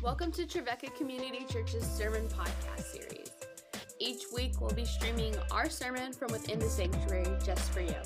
Welcome 0.00 0.30
to 0.32 0.46
Trevecca 0.46 0.96
Community 0.96 1.44
Church's 1.50 1.84
Sermon 1.84 2.28
Podcast 2.28 2.84
Series. 2.84 3.32
Each 3.98 4.22
week, 4.32 4.60
we'll 4.60 4.70
be 4.70 4.84
streaming 4.84 5.34
our 5.50 5.68
sermon 5.68 6.12
from 6.12 6.30
within 6.30 6.60
the 6.60 6.68
sanctuary 6.68 7.26
just 7.44 7.72
for 7.72 7.80
you. 7.80 7.96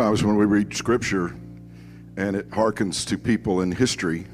Sometimes 0.00 0.24
when 0.24 0.36
we 0.36 0.46
read 0.46 0.74
scripture 0.74 1.36
and 2.16 2.34
it 2.34 2.48
harkens 2.48 3.06
to 3.06 3.18
people 3.18 3.60
in 3.60 3.70
history, 3.70 4.24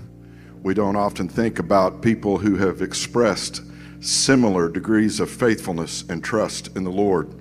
we 0.62 0.74
don't 0.74 0.94
often 0.94 1.28
think 1.28 1.58
about 1.58 2.02
people 2.02 2.38
who 2.38 2.54
have 2.54 2.82
expressed 2.82 3.62
similar 3.98 4.68
degrees 4.68 5.18
of 5.18 5.28
faithfulness 5.28 6.04
and 6.08 6.22
trust 6.22 6.76
in 6.76 6.84
the 6.84 6.92
Lord. 6.92 7.34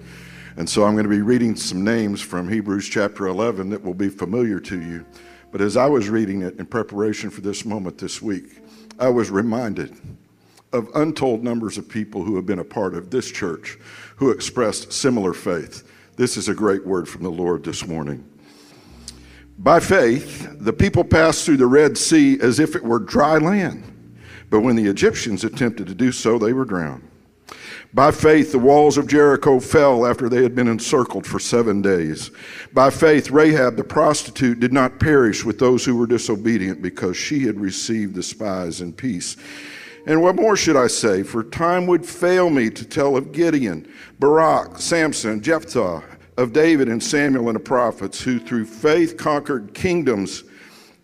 And 0.58 0.68
so 0.68 0.86
I'm 0.86 0.96
going 0.96 1.04
to 1.04 1.10
be 1.10 1.22
reading 1.22 1.56
some 1.56 1.84
names 1.84 2.20
from 2.20 2.50
Hebrews 2.50 2.90
chapter 2.90 3.28
11 3.28 3.70
that 3.70 3.84
will 3.84 3.94
be 3.94 4.10
familiar 4.10 4.60
to 4.60 4.82
you. 4.82 5.05
But 5.52 5.62
as 5.62 5.78
I 5.78 5.86
was 5.86 6.10
reading 6.10 6.42
it 6.42 6.58
in 6.58 6.66
preparation 6.66 7.30
for 7.30 7.42
this 7.42 7.64
moment 7.64 7.99
this 7.99 8.24
week, 8.24 8.60
I 8.98 9.10
was 9.10 9.30
reminded 9.30 9.96
of 10.74 10.90
untold 10.96 11.44
numbers 11.44 11.77
of 11.77 11.88
people 11.88 12.24
who 12.24 12.36
have 12.38 12.48
been 12.48 12.58
a 12.58 12.64
part 12.64 12.96
of 12.96 13.12
this 13.12 13.32
church 13.32 13.77
who 14.16 14.32
expressed 14.32 14.92
similar 14.92 15.36
faith. 15.36 15.92
This 16.16 16.38
is 16.38 16.48
a 16.48 16.54
great 16.54 16.85
word 16.85 17.10
from 17.10 17.24
the 17.24 17.30
Lord 17.30 17.63
this 17.63 17.85
morning. 17.85 18.24
By 19.58 19.80
faith, 19.80 20.48
the 20.60 20.74
people 20.74 21.04
passed 21.04 21.46
through 21.46 21.58
the 21.58 21.68
Red 21.68 21.98
Sea 21.98 22.40
as 22.41 22.60
if 22.60 22.76
it 22.76 22.84
were 22.84 22.99
dry 22.99 23.38
land. 23.38 23.84
But 24.49 24.62
when 24.62 24.76
the 24.76 24.86
Egyptians 24.86 25.43
attempted 25.43 25.88
to 25.88 25.96
do 25.96 26.12
so, 26.12 26.38
they 26.38 26.54
were 26.54 26.66
drowned. 26.66 27.10
By 27.93 28.12
faith, 28.12 28.52
the 28.52 28.60
walls 28.60 28.98
of 28.98 29.08
Jericho 29.08 29.60
fell 29.60 30.05
after 30.05 30.27
they 30.27 30.43
had 30.43 30.55
been 30.55 30.68
encircled 30.68 31.26
for 31.26 31.40
seven 31.40 31.82
days. 31.82 32.32
By 32.74 32.90
faith, 32.90 33.32
Rahab 33.32 33.76
the 33.76 33.84
prostitute 33.84 34.60
did 34.60 34.74
not 34.74 34.99
perish 34.99 35.46
with 35.46 35.60
those 35.60 35.86
who 35.86 35.96
were 35.96 36.08
disobedient 36.08 36.82
because 36.82 37.16
she 37.16 37.46
had 37.46 37.60
received 37.60 38.16
the 38.16 38.24
spies 38.24 38.82
in 38.82 38.91
peace. 38.91 39.38
And 40.08 40.22
what 40.22 40.36
more 40.36 40.56
should 40.56 40.76
I 40.76 40.88
say? 40.88 41.24
For 41.24 41.44
time 41.44 41.88
would 41.88 42.06
fail 42.06 42.50
me 42.50 42.70
to 42.70 42.86
tell 42.86 43.18
of 43.18 43.32
Gideon, 43.32 43.92
Barak, 44.20 44.80
Samson, 44.80 45.42
Jephthah, 45.42 46.04
of 46.38 46.54
David 46.54 46.90
and 46.90 47.02
Samuel 47.02 47.48
and 47.48 47.56
the 47.56 47.62
prophets, 47.62 48.22
who 48.22 48.40
through 48.40 48.66
faith 48.66 49.18
conquered 49.18 49.74
kingdoms, 49.74 50.44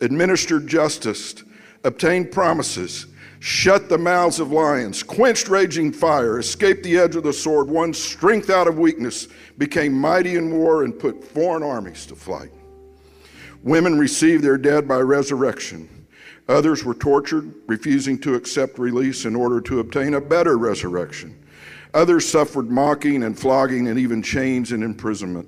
administered 0.02 0.68
justice, 0.68 1.36
obtained 1.84 2.32
promises, 2.32 3.08
shut 3.40 3.90
the 3.90 3.98
mouths 3.98 4.40
of 4.40 4.52
lions, 4.52 5.02
quenched 5.02 5.48
raging 5.48 5.92
fire, 5.92 6.38
escaped 6.38 6.84
the 6.84 6.98
edge 6.98 7.16
of 7.16 7.24
the 7.24 7.34
sword, 7.34 7.70
won 7.70 7.94
strength 7.94 8.50
out 8.50 8.68
of 8.68 8.78
weakness, 8.78 9.28
became 9.58 9.94
mighty 9.94 10.36
in 10.36 10.52
war, 10.52 10.84
and 10.84 11.00
put 11.00 11.24
foreign 11.24 11.64
armies 11.64 12.06
to 12.06 12.16
flight. 12.16 12.52
Women 13.64 13.98
received 13.98 14.44
their 14.44 14.58
dead 14.58 14.88
by 14.88 15.00
resurrection. 15.00 16.01
Others 16.48 16.84
were 16.84 16.94
tortured, 16.94 17.54
refusing 17.68 18.20
to 18.20 18.36
accept 18.36 18.80
release 18.80 19.26
in 19.26 19.36
order 19.36 19.62
to 19.62 19.80
obtain 19.80 20.16
a 20.16 20.22
better 20.22 20.58
resurrection. 20.58 21.38
Others 21.94 22.28
suffered 22.28 22.70
mocking 22.70 23.24
and 23.24 23.38
flogging 23.38 23.88
and 23.88 24.00
even 24.00 24.22
chains 24.22 24.72
and 24.72 24.84
imprisonment. 24.84 25.48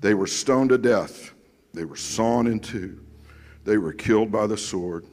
They 0.00 0.14
were 0.14 0.26
stoned 0.26 0.70
to 0.70 0.78
death. 0.78 1.32
They 1.72 1.84
were 1.84 1.96
sawn 1.96 2.46
in 2.46 2.60
two. 2.60 3.00
They 3.64 3.78
were 3.78 3.92
killed 3.92 4.30
by 4.30 4.46
the 4.46 4.56
sword. 4.56 5.06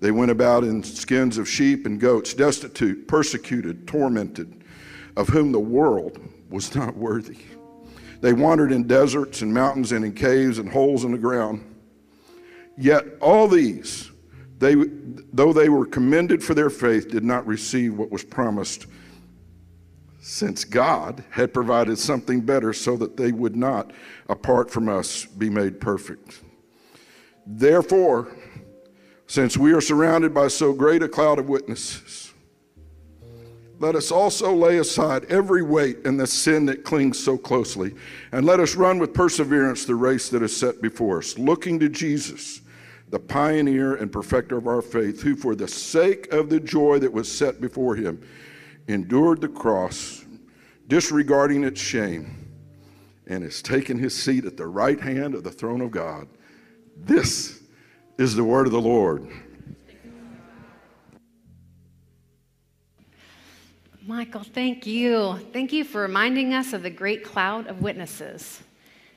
They 0.00 0.10
went 0.10 0.30
about 0.30 0.64
in 0.64 0.82
skins 0.82 1.38
of 1.38 1.48
sheep 1.48 1.86
and 1.86 2.00
goats, 2.00 2.34
destitute, 2.34 3.06
persecuted, 3.06 3.86
tormented, 3.86 4.64
of 5.16 5.28
whom 5.28 5.52
the 5.52 5.60
world 5.60 6.18
was 6.48 6.74
not 6.74 6.96
worthy. 6.96 7.38
They 8.20 8.32
wandered 8.32 8.70
in 8.70 8.86
deserts 8.86 9.42
and 9.42 9.52
mountains 9.52 9.90
and 9.90 10.04
in 10.04 10.12
caves 10.12 10.58
and 10.58 10.68
holes 10.68 11.04
in 11.04 11.10
the 11.12 11.18
ground. 11.18 11.64
Yet 12.78 13.04
all 13.20 13.48
these, 13.48 14.11
they, 14.62 14.76
though 15.32 15.52
they 15.52 15.68
were 15.68 15.84
commended 15.84 16.42
for 16.42 16.54
their 16.54 16.70
faith, 16.70 17.10
did 17.10 17.24
not 17.24 17.46
receive 17.46 17.98
what 17.98 18.10
was 18.10 18.22
promised 18.22 18.86
since 20.20 20.64
God 20.64 21.24
had 21.30 21.52
provided 21.52 21.98
something 21.98 22.40
better 22.40 22.72
so 22.72 22.96
that 22.96 23.16
they 23.16 23.32
would 23.32 23.56
not, 23.56 23.90
apart 24.28 24.70
from 24.70 24.88
us, 24.88 25.24
be 25.24 25.50
made 25.50 25.80
perfect. 25.80 26.42
Therefore, 27.44 28.36
since 29.26 29.56
we 29.56 29.72
are 29.72 29.80
surrounded 29.80 30.32
by 30.32 30.46
so 30.46 30.72
great 30.72 31.02
a 31.02 31.08
cloud 31.08 31.40
of 31.40 31.48
witnesses, 31.48 32.32
let 33.80 33.96
us 33.96 34.12
also 34.12 34.54
lay 34.54 34.78
aside 34.78 35.24
every 35.24 35.62
weight 35.62 36.06
and 36.06 36.20
the 36.20 36.26
sin 36.28 36.66
that 36.66 36.84
clings 36.84 37.18
so 37.18 37.36
closely, 37.36 37.94
and 38.30 38.46
let 38.46 38.60
us 38.60 38.76
run 38.76 39.00
with 39.00 39.12
perseverance 39.12 39.84
the 39.84 39.96
race 39.96 40.28
that 40.28 40.44
is 40.44 40.56
set 40.56 40.80
before 40.80 41.18
us, 41.18 41.36
looking 41.36 41.80
to 41.80 41.88
Jesus, 41.88 42.60
the 43.12 43.18
pioneer 43.18 43.96
and 43.96 44.10
perfecter 44.10 44.56
of 44.56 44.66
our 44.66 44.80
faith, 44.80 45.20
who, 45.20 45.36
for 45.36 45.54
the 45.54 45.68
sake 45.68 46.32
of 46.32 46.48
the 46.48 46.58
joy 46.58 46.98
that 46.98 47.12
was 47.12 47.30
set 47.30 47.60
before 47.60 47.94
him, 47.94 48.26
endured 48.88 49.42
the 49.42 49.48
cross, 49.48 50.24
disregarding 50.88 51.62
its 51.62 51.78
shame, 51.78 52.48
and 53.26 53.44
has 53.44 53.60
taken 53.60 53.98
his 53.98 54.16
seat 54.16 54.46
at 54.46 54.56
the 54.56 54.66
right 54.66 54.98
hand 54.98 55.34
of 55.34 55.44
the 55.44 55.50
throne 55.50 55.82
of 55.82 55.90
God. 55.90 56.26
This 56.96 57.60
is 58.16 58.34
the 58.34 58.44
word 58.44 58.64
of 58.64 58.72
the 58.72 58.80
Lord. 58.80 59.28
Michael, 64.06 64.42
thank 64.42 64.86
you. 64.86 65.38
Thank 65.52 65.70
you 65.70 65.84
for 65.84 66.00
reminding 66.00 66.54
us 66.54 66.72
of 66.72 66.82
the 66.82 66.90
great 66.90 67.24
cloud 67.24 67.66
of 67.66 67.82
witnesses 67.82 68.62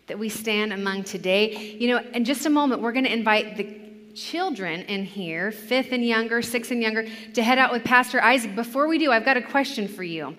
that 0.08 0.20
we 0.20 0.28
stand 0.28 0.74
among 0.74 1.06
today. 1.06 1.78
You 1.80 1.88
know, 1.88 2.04
in 2.14 2.26
just 2.26 2.46
a 2.46 2.50
moment, 2.50 2.82
we're 2.82 2.92
going 2.92 3.06
to 3.06 3.14
invite 3.14 3.56
the 3.56 3.85
children 4.16 4.82
in 4.84 5.04
here, 5.04 5.52
fifth 5.52 5.92
and 5.92 6.04
younger, 6.06 6.42
sixth 6.42 6.72
and 6.72 6.82
younger, 6.82 7.06
to 7.34 7.44
head 7.44 7.58
out 7.58 7.72
with 7.72 7.84
Pastor 7.84 8.22
Isaac. 8.22 8.56
Before 8.56 8.88
we 8.88 8.98
do, 8.98 9.12
I've 9.12 9.26
got 9.26 9.38
a 9.38 9.42
question 9.42 9.88
for 9.88 10.04
you. 10.04 10.36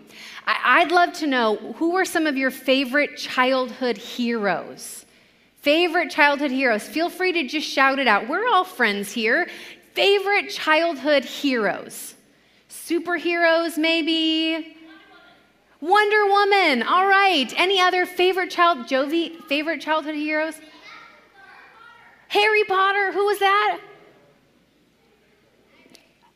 I- 0.47 0.83
would 0.83 0.93
love 0.93 1.13
to 1.15 1.27
know 1.27 1.57
who 1.77 1.97
are 1.97 2.05
some 2.05 2.27
of 2.27 2.37
your 2.37 2.51
favorite 2.51 3.17
childhood 3.17 3.97
heroes? 3.97 5.05
Favorite 5.61 6.11
childhood 6.11 6.51
heroes? 6.51 6.85
Feel 6.85 7.11
free 7.11 7.33
to 7.33 7.47
just 7.47 7.69
shout 7.69 7.99
it 7.99 8.07
out. 8.07 8.29
We're 8.29 8.49
all 8.49 8.65
friends 8.65 9.13
here. 9.13 9.49
Favorite 9.95 10.51
childhood 10.51 11.25
heroes? 11.25 12.15
Superheroes, 12.71 13.77
maybe? 13.77 14.77
Wonder 15.81 16.27
Woman. 16.27 16.83
All 16.83 17.07
right. 17.07 17.53
Any 17.59 17.81
other 17.81 18.07
favorite 18.07 18.51
child, 18.51 18.87
Jovi, 18.87 19.43
favorite 19.45 19.81
childhood 19.81 20.15
heroes? 20.15 20.55
Harry 22.29 22.65
Potter, 22.65 23.13
who 23.13 23.25
was 23.27 23.39
that? 23.39 23.81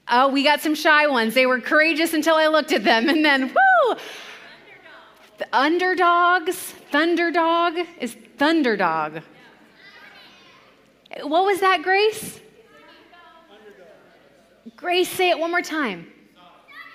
Oh, 0.08 0.28
we 0.28 0.42
got 0.42 0.60
some 0.60 0.74
shy 0.74 1.06
ones. 1.06 1.34
They 1.34 1.46
were 1.46 1.60
courageous 1.60 2.14
until 2.14 2.34
I 2.34 2.48
looked 2.48 2.72
at 2.72 2.82
them, 2.82 3.08
and 3.08 3.24
then, 3.24 3.48
whoo! 3.48 3.96
The 5.38 5.46
underdogs. 5.52 6.74
Thunderdog 6.92 7.86
is 8.00 8.16
Thunderdog. 8.36 9.22
What 11.22 11.44
was 11.44 11.60
that, 11.60 11.82
Grace? 11.82 12.40
Grace, 14.76 15.08
say 15.08 15.30
it 15.30 15.38
one 15.38 15.50
more 15.50 15.62
time. 15.62 16.06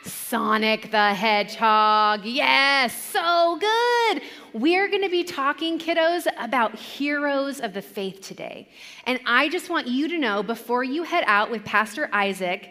Sonic 0.05 0.91
the 0.91 1.13
Hedgehog. 1.13 2.25
Yes, 2.25 2.93
so 2.93 3.57
good. 3.59 4.21
We're 4.53 4.87
going 4.87 5.01
to 5.01 5.09
be 5.09 5.23
talking, 5.23 5.79
kiddos, 5.79 6.27
about 6.39 6.75
heroes 6.75 7.59
of 7.59 7.73
the 7.73 7.81
faith 7.81 8.21
today. 8.21 8.69
And 9.05 9.19
I 9.25 9.49
just 9.49 9.69
want 9.69 9.87
you 9.87 10.07
to 10.07 10.17
know 10.17 10.43
before 10.43 10.83
you 10.83 11.03
head 11.03 11.23
out 11.25 11.49
with 11.49 11.65
Pastor 11.65 12.07
Isaac 12.13 12.69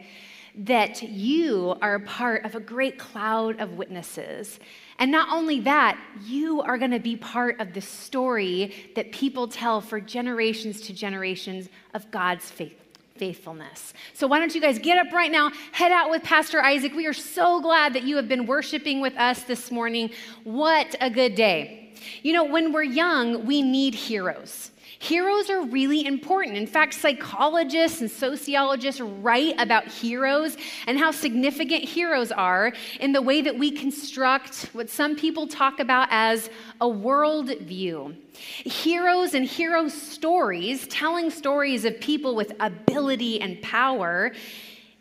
that 0.56 1.02
you 1.02 1.76
are 1.82 1.96
a 1.96 2.00
part 2.00 2.44
of 2.44 2.54
a 2.54 2.60
great 2.60 2.98
cloud 2.98 3.60
of 3.60 3.72
witnesses. 3.72 4.60
And 5.00 5.10
not 5.10 5.28
only 5.32 5.58
that, 5.60 5.98
you 6.24 6.62
are 6.62 6.78
going 6.78 6.92
to 6.92 7.00
be 7.00 7.16
part 7.16 7.60
of 7.60 7.72
the 7.74 7.80
story 7.80 8.72
that 8.94 9.10
people 9.10 9.48
tell 9.48 9.80
for 9.80 10.00
generations 10.00 10.80
to 10.82 10.92
generations 10.92 11.68
of 11.94 12.08
God's 12.12 12.48
faith 12.48 12.83
faithfulness. 13.16 13.94
So, 14.12 14.26
why 14.26 14.38
don't 14.40 14.54
you 14.54 14.60
guys 14.60 14.78
get 14.78 14.98
up 14.98 15.12
right 15.12 15.30
now, 15.30 15.52
head 15.72 15.92
out 15.92 16.10
with 16.10 16.22
Pastor 16.22 16.60
Isaac? 16.60 16.94
We 16.94 17.06
are 17.06 17.12
so 17.12 17.60
glad 17.60 17.92
that 17.94 18.02
you 18.02 18.16
have 18.16 18.28
been 18.28 18.46
worshiping 18.46 19.00
with 19.00 19.16
us 19.16 19.44
this 19.44 19.70
morning. 19.70 20.10
What 20.42 20.96
a 21.00 21.10
good 21.10 21.34
day. 21.34 21.92
You 22.22 22.32
know, 22.32 22.44
when 22.44 22.72
we're 22.72 22.82
young, 22.82 23.46
we 23.46 23.62
need 23.62 23.94
heroes. 23.94 24.72
Heroes 25.04 25.50
are 25.50 25.60
really 25.60 26.06
important. 26.06 26.56
In 26.56 26.66
fact, 26.66 26.94
psychologists 26.94 28.00
and 28.00 28.10
sociologists 28.10 29.02
write 29.02 29.54
about 29.58 29.86
heroes 29.86 30.56
and 30.86 30.98
how 30.98 31.10
significant 31.10 31.84
heroes 31.84 32.32
are 32.32 32.72
in 33.00 33.12
the 33.12 33.20
way 33.20 33.42
that 33.42 33.58
we 33.58 33.70
construct 33.70 34.70
what 34.72 34.88
some 34.88 35.14
people 35.14 35.46
talk 35.46 35.78
about 35.78 36.08
as 36.10 36.48
a 36.80 36.86
worldview. 36.86 38.16
Heroes 38.32 39.34
and 39.34 39.44
hero 39.44 39.88
stories, 39.88 40.86
telling 40.86 41.28
stories 41.28 41.84
of 41.84 42.00
people 42.00 42.34
with 42.34 42.54
ability 42.58 43.42
and 43.42 43.60
power, 43.60 44.32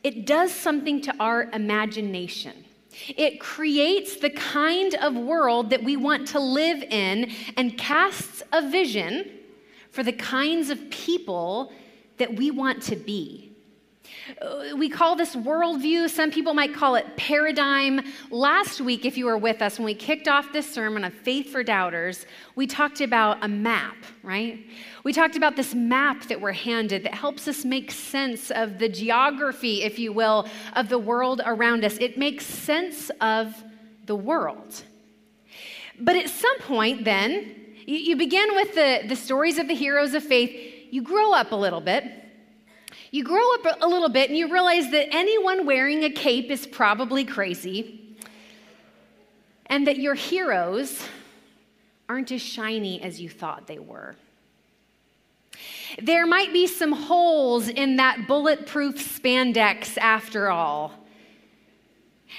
it 0.03 0.25
does 0.25 0.51
something 0.51 0.99
to 0.99 1.15
our 1.21 1.43
imagination. 1.53 2.65
It 3.07 3.39
creates 3.39 4.17
the 4.17 4.31
kind 4.31 4.95
of 4.95 5.15
world 5.15 5.69
that 5.69 5.81
we 5.81 5.95
want 5.95 6.27
to 6.29 6.41
live 6.41 6.83
in 6.83 7.31
and 7.55 7.77
casts 7.77 8.43
a 8.51 8.69
vision 8.69 9.39
for 9.93 10.01
the 10.01 10.11
kinds 10.11 10.71
of 10.71 10.89
people 10.89 11.71
that 12.17 12.35
we 12.35 12.49
want 12.49 12.81
to 12.81 12.95
be. 12.95 13.51
Uh, 14.41 14.75
we 14.75 14.89
call 14.89 15.15
this 15.15 15.35
worldview. 15.35 16.09
Some 16.09 16.31
people 16.31 16.55
might 16.55 16.73
call 16.73 16.95
it 16.95 17.05
paradigm. 17.15 18.01
Last 18.31 18.81
week, 18.81 19.05
if 19.05 19.17
you 19.17 19.25
were 19.25 19.37
with 19.37 19.61
us, 19.61 19.77
when 19.77 19.85
we 19.85 19.93
kicked 19.93 20.27
off 20.27 20.51
this 20.51 20.67
sermon 20.67 21.03
of 21.03 21.13
Faith 21.13 21.51
for 21.51 21.63
Doubters, 21.63 22.25
we 22.55 22.65
talked 22.65 23.01
about 23.01 23.43
a 23.43 23.47
map, 23.47 23.95
right? 24.23 24.65
We 25.03 25.13
talked 25.13 25.35
about 25.35 25.55
this 25.55 25.75
map 25.75 26.23
that 26.23 26.41
we're 26.41 26.53
handed 26.53 27.03
that 27.03 27.13
helps 27.13 27.47
us 27.47 27.63
make 27.63 27.91
sense 27.91 28.49
of 28.49 28.79
the 28.79 28.89
geography, 28.89 29.83
if 29.83 29.99
you 29.99 30.11
will, 30.11 30.47
of 30.75 30.89
the 30.89 30.99
world 30.99 31.41
around 31.45 31.85
us. 31.85 31.97
It 31.99 32.17
makes 32.17 32.47
sense 32.47 33.11
of 33.21 33.63
the 34.07 34.15
world. 34.15 34.83
But 35.99 36.15
at 36.15 36.29
some 36.29 36.57
point, 36.61 37.05
then, 37.05 37.62
you, 37.85 37.97
you 37.97 38.15
begin 38.15 38.55
with 38.55 38.75
the, 38.75 39.01
the 39.07 39.15
stories 39.15 39.57
of 39.57 39.67
the 39.67 39.75
heroes 39.75 40.13
of 40.13 40.23
faith. 40.23 40.51
You 40.91 41.01
grow 41.01 41.33
up 41.33 41.51
a 41.51 41.55
little 41.55 41.81
bit. 41.81 42.03
You 43.11 43.23
grow 43.23 43.53
up 43.55 43.77
a 43.81 43.87
little 43.87 44.09
bit 44.09 44.29
and 44.29 44.37
you 44.37 44.51
realize 44.51 44.89
that 44.91 45.13
anyone 45.13 45.65
wearing 45.65 46.03
a 46.03 46.09
cape 46.09 46.49
is 46.49 46.65
probably 46.65 47.23
crazy, 47.23 48.17
and 49.67 49.87
that 49.87 49.97
your 49.97 50.15
heroes 50.15 51.07
aren't 52.09 52.31
as 52.31 52.41
shiny 52.41 53.01
as 53.01 53.21
you 53.21 53.29
thought 53.29 53.67
they 53.67 53.79
were. 53.79 54.15
There 56.01 56.25
might 56.25 56.51
be 56.51 56.65
some 56.67 56.91
holes 56.91 57.69
in 57.69 57.97
that 57.97 58.27
bulletproof 58.27 58.95
spandex 58.95 59.97
after 59.97 60.49
all. 60.49 60.91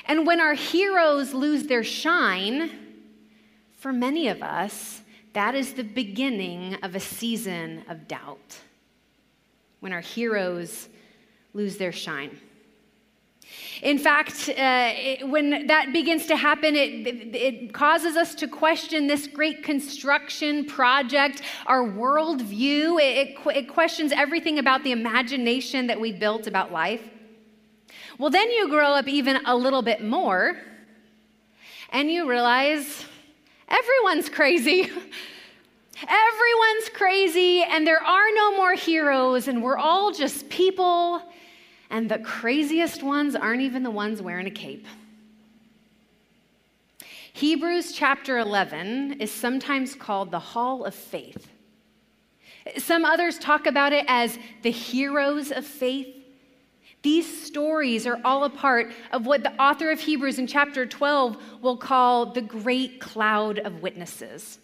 And 0.06 0.26
when 0.26 0.40
our 0.40 0.54
heroes 0.54 1.32
lose 1.32 1.68
their 1.68 1.84
shine, 1.84 2.70
for 3.78 3.92
many 3.92 4.28
of 4.28 4.42
us, 4.42 5.02
that 5.34 5.54
is 5.54 5.74
the 5.74 5.84
beginning 5.84 6.74
of 6.82 6.94
a 6.94 7.00
season 7.00 7.84
of 7.88 8.08
doubt 8.08 8.58
when 9.80 9.92
our 9.92 10.00
heroes 10.00 10.88
lose 11.52 11.76
their 11.76 11.92
shine. 11.92 12.38
In 13.82 13.98
fact, 13.98 14.48
uh, 14.48 14.52
it, 14.56 15.28
when 15.28 15.66
that 15.66 15.92
begins 15.92 16.26
to 16.26 16.36
happen, 16.36 16.74
it, 16.74 17.06
it, 17.06 17.34
it, 17.36 17.74
causes 17.74 18.16
us 18.16 18.34
to 18.36 18.48
question 18.48 19.06
this 19.06 19.26
great 19.26 19.62
construction 19.62 20.64
project, 20.64 21.42
our 21.66 21.82
worldview. 21.82 23.00
It, 23.00 23.36
it 23.54 23.68
questions 23.68 24.12
everything 24.12 24.58
about 24.58 24.84
the 24.84 24.92
imagination 24.92 25.88
that 25.88 26.00
we 26.00 26.12
built 26.12 26.46
about 26.46 26.72
life. 26.72 27.02
Well, 28.18 28.30
then 28.30 28.50
you 28.50 28.68
grow 28.68 28.92
up 28.92 29.08
even 29.08 29.44
a 29.44 29.56
little 29.56 29.82
bit 29.82 30.02
more, 30.02 30.56
and 31.90 32.10
you 32.10 32.28
realize 32.28 33.04
Everyone's 33.68 34.28
crazy. 34.28 34.90
Everyone's 36.02 36.88
crazy, 36.92 37.62
and 37.62 37.86
there 37.86 38.02
are 38.02 38.34
no 38.34 38.56
more 38.56 38.74
heroes, 38.74 39.48
and 39.48 39.62
we're 39.62 39.78
all 39.78 40.12
just 40.12 40.48
people, 40.48 41.22
and 41.90 42.10
the 42.10 42.18
craziest 42.18 43.02
ones 43.02 43.34
aren't 43.36 43.62
even 43.62 43.82
the 43.82 43.90
ones 43.90 44.20
wearing 44.20 44.46
a 44.46 44.50
cape. 44.50 44.86
Hebrews 47.32 47.92
chapter 47.92 48.38
11 48.38 49.20
is 49.20 49.30
sometimes 49.30 49.94
called 49.94 50.30
the 50.30 50.38
Hall 50.38 50.84
of 50.84 50.94
Faith. 50.94 51.48
Some 52.78 53.04
others 53.04 53.38
talk 53.38 53.66
about 53.66 53.92
it 53.92 54.04
as 54.08 54.38
the 54.62 54.70
heroes 54.70 55.50
of 55.50 55.66
faith. 55.66 56.23
These 57.04 57.44
stories 57.44 58.06
are 58.06 58.18
all 58.24 58.44
a 58.44 58.50
part 58.50 58.90
of 59.12 59.26
what 59.26 59.42
the 59.42 59.52
author 59.62 59.90
of 59.90 60.00
Hebrews 60.00 60.38
in 60.38 60.46
chapter 60.46 60.86
12 60.86 61.36
will 61.60 61.76
call 61.76 62.32
the 62.32 62.40
great 62.40 62.98
cloud 62.98 63.58
of 63.58 63.82
witnesses 63.82 64.58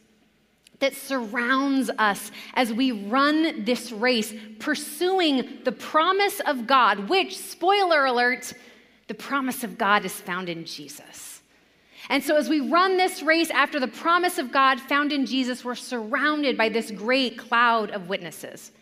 that 0.78 0.94
surrounds 0.94 1.90
us 1.98 2.32
as 2.54 2.72
we 2.72 2.92
run 2.92 3.66
this 3.66 3.92
race, 3.92 4.32
pursuing 4.58 5.58
the 5.64 5.72
promise 5.72 6.40
of 6.40 6.66
God, 6.66 7.10
which, 7.10 7.36
spoiler 7.36 8.06
alert, 8.06 8.54
the 9.06 9.14
promise 9.14 9.62
of 9.62 9.76
God 9.76 10.06
is 10.06 10.14
found 10.14 10.48
in 10.48 10.64
Jesus. 10.64 11.42
And 12.08 12.24
so, 12.24 12.36
as 12.36 12.48
we 12.48 12.60
run 12.60 12.96
this 12.96 13.22
race 13.22 13.50
after 13.50 13.78
the 13.78 13.86
promise 13.86 14.38
of 14.38 14.50
God 14.50 14.80
found 14.80 15.12
in 15.12 15.26
Jesus, 15.26 15.62
we're 15.62 15.74
surrounded 15.74 16.56
by 16.56 16.70
this 16.70 16.90
great 16.90 17.36
cloud 17.36 17.90
of 17.90 18.08
witnesses. 18.08 18.72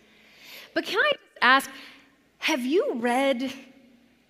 But 0.75 0.85
can 0.85 1.01
I 1.01 1.11
just 1.11 1.39
ask, 1.43 1.71
have 2.39 2.65
you 2.65 2.95
read 2.95 3.53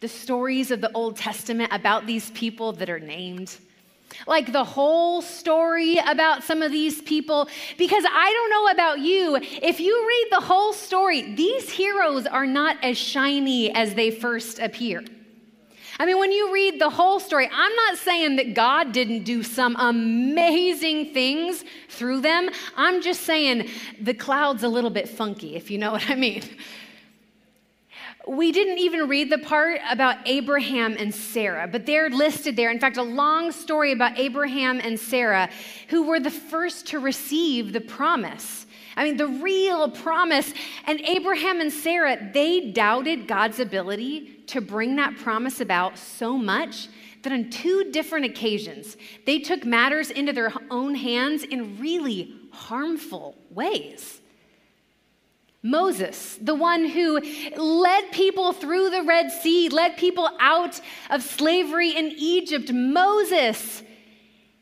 the 0.01 0.09
stories 0.09 0.71
of 0.71 0.81
the 0.81 0.91
Old 0.93 1.17
Testament 1.17 1.73
about 1.73 2.07
these 2.07 2.31
people 2.31 2.73
that 2.75 2.91
are 2.91 3.01
named? 3.01 3.57
Like 4.27 4.53
the 4.53 4.65
whole 4.65 5.23
story 5.23 5.99
about 5.99 6.43
some 6.43 6.63
of 6.63 6.73
these 6.73 7.03
people? 7.03 7.49
Because 7.77 8.05
I 8.07 8.33
don't 8.33 8.51
know 8.51 8.71
about 8.73 9.01
you, 9.01 9.37
if 9.37 9.81
you 9.81 10.07
read 10.09 10.29
the 10.31 10.45
whole 10.45 10.73
story, 10.73 11.35
these 11.35 11.71
heroes 11.71 12.27
are 12.27 12.47
not 12.47 12.83
as 12.83 12.97
shiny 12.97 13.73
as 13.75 13.95
they 13.95 14.11
first 14.11 14.59
appear. 14.59 15.05
I 16.01 16.07
mean, 16.07 16.19
when 16.19 16.31
you 16.31 16.53
read 16.55 16.81
the 16.81 16.91
whole 16.91 17.19
story, 17.19 17.49
I'm 17.53 17.75
not 17.75 17.99
saying 17.99 18.37
that 18.37 18.55
God 18.55 18.93
didn't 18.93 19.25
do 19.25 19.43
some 19.43 19.77
amazing 19.77 21.13
things 21.13 21.65
through 21.89 22.21
them. 22.21 22.51
I'm 22.77 23.03
just 23.03 23.23
saying 23.23 23.69
the 24.01 24.15
cloud's 24.15 24.63
a 24.63 24.69
little 24.69 24.91
bit 24.91 25.09
funky, 25.09 25.57
if 25.57 25.73
you 25.73 25.79
know 25.79 25.91
what 25.91 26.09
I 26.09 26.15
mean 26.15 26.43
we 28.27 28.53
didn't 28.53 28.79
even 28.79 29.09
read 29.09 29.31
the 29.31 29.39
part 29.39 29.81
about 29.89 30.17
Abraham 30.27 30.97
and 30.99 31.15
Sarah, 31.15 31.69
but 31.69 31.87
they're 31.87 32.11
listed 32.11 32.57
there. 32.57 32.71
In 32.71 32.81
fact, 32.81 32.97
a 32.97 33.03
long 33.03 33.53
story 33.53 33.93
about 33.93 34.19
Abraham 34.19 34.81
and 34.81 34.99
Sarah, 34.99 35.49
who 35.89 36.03
were 36.03 36.21
the 36.21 36.31
first 36.31 36.89
to 36.89 36.99
receive 36.99 37.73
the 37.73 37.81
promise. 37.81 38.67
I 38.97 39.05
mean, 39.05 39.17
the 39.17 39.29
real 39.29 39.89
promise. 39.89 40.53
And 40.87 41.01
Abraham 41.03 41.61
and 41.61 41.73
Sarah, 41.73 42.19
they 42.33 42.73
doubted 42.73 43.29
God's 43.29 43.61
ability 43.61 44.43
to 44.49 44.61
bring 44.61 44.97
that 44.97 45.17
promise 45.17 45.61
about 45.61 45.97
so 45.97 46.37
much 46.37 46.89
that 47.23 47.33
on 47.33 47.51
two 47.51 47.91
different 47.93 48.27
occasions, 48.27 48.97
they 49.27 49.39
took 49.39 49.65
matters 49.65 50.11
into 50.11 50.33
their 50.33 50.53
own 50.71 50.95
hands 50.95 51.45
in 51.45 51.79
really 51.79 52.35
harmful 52.51 53.37
ways. 53.51 54.21
Moses, 55.63 56.39
the 56.41 56.55
one 56.55 56.85
who 56.85 57.21
led 57.57 58.13
people 58.13 58.53
through 58.53 58.91
the 58.91 59.03
Red 59.03 59.33
Sea, 59.33 59.69
led 59.69 59.97
people 59.97 60.31
out 60.39 60.81
of 61.11 61.23
slavery 61.23 61.91
in 61.91 62.13
Egypt. 62.17 62.73
Moses, 62.73 63.83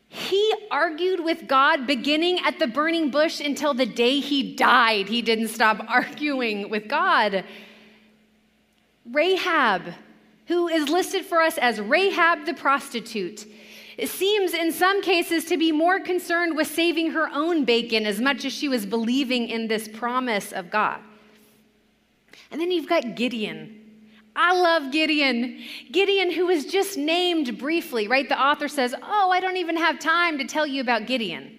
he 0.07 0.53
argued 0.71 1.23
with 1.23 1.47
God 1.47 1.85
beginning 1.85 2.39
at 2.39 2.57
the 2.57 2.67
burning 2.67 3.11
bush 3.11 3.39
until 3.39 3.75
the 3.75 3.85
day 3.85 4.19
he 4.19 4.55
died. 4.55 5.07
He 5.07 5.21
didn't 5.21 5.49
stop 5.49 5.85
arguing 5.87 6.69
with 6.69 6.87
God. 6.87 7.43
Rahab, 9.11 9.93
who 10.47 10.67
is 10.67 10.89
listed 10.89 11.25
for 11.25 11.41
us 11.41 11.59
as 11.59 11.79
Rahab 11.79 12.45
the 12.45 12.53
prostitute, 12.55 13.45
it 13.45 13.51
seems 14.05 14.53
in 14.53 14.71
some 14.71 15.01
cases 15.01 15.45
to 15.45 15.57
be 15.57 15.71
more 15.71 15.99
concerned 15.99 16.55
with 16.55 16.67
saving 16.67 17.11
her 17.11 17.29
own 17.33 17.65
bacon 17.65 18.05
as 18.05 18.21
much 18.21 18.45
as 18.45 18.53
she 18.53 18.69
was 18.69 18.85
believing 18.85 19.49
in 19.49 19.67
this 19.67 19.87
promise 19.87 20.51
of 20.51 20.69
God. 20.69 20.99
And 22.51 22.61
then 22.61 22.71
you've 22.71 22.87
got 22.87 23.15
Gideon. 23.15 23.83
I 24.35 24.53
love 24.53 24.91
Gideon. 24.91 25.63
Gideon, 25.91 26.31
who 26.31 26.45
was 26.45 26.67
just 26.67 26.95
named 26.95 27.57
briefly, 27.57 28.07
right? 28.07 28.29
The 28.29 28.39
author 28.39 28.67
says, 28.67 28.93
Oh, 29.01 29.31
I 29.31 29.39
don't 29.39 29.57
even 29.57 29.77
have 29.77 29.97
time 29.97 30.37
to 30.37 30.45
tell 30.45 30.67
you 30.67 30.79
about 30.79 31.07
Gideon. 31.07 31.56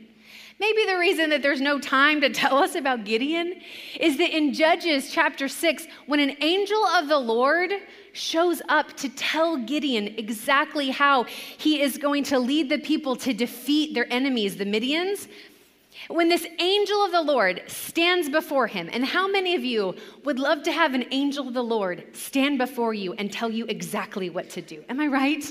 Maybe 0.60 0.84
the 0.86 0.98
reason 0.98 1.30
that 1.30 1.40
there's 1.40 1.60
no 1.60 1.78
time 1.78 2.20
to 2.20 2.30
tell 2.42 2.58
us 2.58 2.74
about 2.74 3.04
Gideon 3.04 3.60
is 3.98 4.18
that 4.18 4.36
in 4.36 4.52
Judges 4.52 5.10
chapter 5.12 5.48
6, 5.48 5.86
when 6.06 6.20
an 6.20 6.36
angel 6.40 6.84
of 6.84 7.08
the 7.08 7.18
Lord 7.18 7.72
shows 8.12 8.60
up 8.68 8.96
to 8.96 9.08
tell 9.10 9.56
Gideon 9.56 10.14
exactly 10.18 10.90
how 10.90 11.24
he 11.24 11.80
is 11.80 11.98
going 11.98 12.24
to 12.24 12.38
lead 12.38 12.68
the 12.68 12.78
people 12.78 13.14
to 13.16 13.32
defeat 13.32 13.94
their 13.94 14.12
enemies, 14.12 14.56
the 14.56 14.64
Midians. 14.64 15.28
When 16.08 16.28
this 16.28 16.46
angel 16.58 17.04
of 17.04 17.12
the 17.12 17.22
Lord 17.22 17.62
stands 17.66 18.28
before 18.28 18.66
him, 18.66 18.88
and 18.92 19.04
how 19.04 19.28
many 19.28 19.54
of 19.54 19.64
you 19.64 19.94
would 20.24 20.38
love 20.38 20.62
to 20.64 20.72
have 20.72 20.94
an 20.94 21.04
angel 21.10 21.46
of 21.46 21.54
the 21.54 21.62
Lord 21.62 22.04
stand 22.12 22.58
before 22.58 22.94
you 22.94 23.12
and 23.14 23.32
tell 23.32 23.50
you 23.50 23.66
exactly 23.66 24.30
what 24.30 24.48
to 24.50 24.62
do? 24.62 24.82
Am 24.88 25.00
I 25.00 25.06
right? 25.06 25.44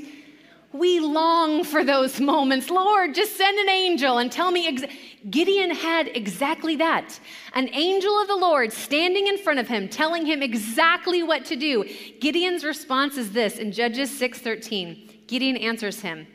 We 0.73 0.99
long 0.99 1.63
for 1.63 1.83
those 1.83 2.19
moments. 2.19 2.69
Lord, 2.69 3.15
just 3.15 3.37
send 3.37 3.57
an 3.57 3.69
angel 3.69 4.17
and 4.17 4.31
tell 4.31 4.51
me. 4.51 4.67
Ex-. 4.67 4.93
Gideon 5.29 5.71
had 5.71 6.09
exactly 6.15 6.75
that 6.77 7.19
an 7.53 7.69
angel 7.73 8.21
of 8.21 8.27
the 8.27 8.35
Lord 8.35 8.71
standing 8.71 9.27
in 9.27 9.37
front 9.37 9.59
of 9.59 9.67
him, 9.67 9.89
telling 9.89 10.25
him 10.25 10.41
exactly 10.43 11.23
what 11.23 11.45
to 11.45 11.55
do. 11.55 11.85
Gideon's 12.19 12.63
response 12.63 13.17
is 13.17 13.31
this 13.31 13.57
in 13.57 13.71
Judges 13.71 14.11
6:13. 14.11 15.25
Gideon 15.27 15.57
answers 15.57 16.01
him, 16.01 16.27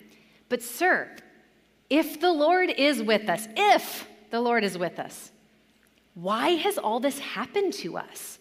But, 0.48 0.62
sir, 0.62 1.14
if 1.88 2.20
the 2.20 2.32
Lord 2.32 2.70
is 2.70 3.02
with 3.02 3.28
us, 3.28 3.48
if 3.56 4.08
the 4.30 4.40
Lord 4.40 4.64
is 4.64 4.76
with 4.78 4.98
us, 4.98 5.30
why 6.14 6.50
has 6.50 6.78
all 6.78 7.00
this 7.00 7.18
happened 7.18 7.72
to 7.74 7.96
us? 7.96 8.38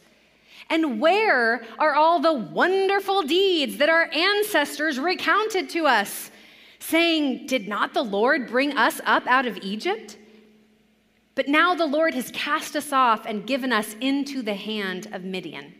And 0.72 1.02
where 1.02 1.66
are 1.78 1.94
all 1.96 2.22
the 2.22 2.34
wonderful 2.34 3.24
deeds 3.24 3.76
that 3.78 3.90
our 3.90 4.10
ancestors 4.14 4.98
recounted 4.98 5.70
to 5.72 5.86
us, 5.86 6.32
saying, 6.80 7.46
Did 7.46 7.68
not 7.68 7.94
the 7.94 8.02
Lord 8.02 8.48
bring 8.48 8.78
us 8.78 9.02
up 9.06 9.28
out 9.28 9.46
of 9.46 9.58
Egypt? 9.58 10.18
But 11.36 11.50
now 11.50 11.76
the 11.76 11.86
Lord 11.86 12.14
has 12.14 12.32
cast 12.32 12.78
us 12.78 12.94
off 12.94 13.26
and 13.26 13.46
given 13.46 13.74
us 13.74 13.98
into 14.00 14.42
the 14.42 14.54
hand 14.54 15.10
of 15.12 15.26
Midian. 15.26 15.76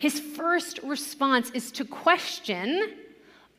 His 0.00 0.18
first 0.18 0.80
response 0.82 1.50
is 1.50 1.70
to 1.72 1.84
question 1.84 2.94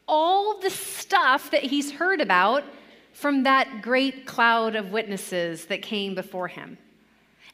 all 0.10 0.60
the 0.60 0.70
stuff 0.70 1.52
that 1.52 1.64
he's 1.64 1.94
heard 1.94 2.20
about 2.20 2.66
from 3.14 3.44
that 3.44 3.82
great 3.82 4.26
cloud 4.26 4.76
of 4.76 4.92
witnesses 4.92 5.68
that 5.68 5.82
came 5.82 6.16
before 6.16 6.50
him. 6.50 6.78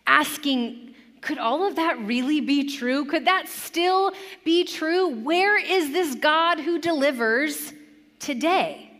Asking, 0.07 0.95
could 1.21 1.37
all 1.37 1.65
of 1.65 1.75
that 1.75 1.99
really 1.99 2.41
be 2.41 2.63
true? 2.63 3.05
Could 3.05 3.25
that 3.25 3.47
still 3.47 4.13
be 4.43 4.63
true? 4.63 5.09
Where 5.09 5.57
is 5.57 5.91
this 5.91 6.15
God 6.15 6.59
who 6.59 6.79
delivers 6.79 7.73
today? 8.19 8.91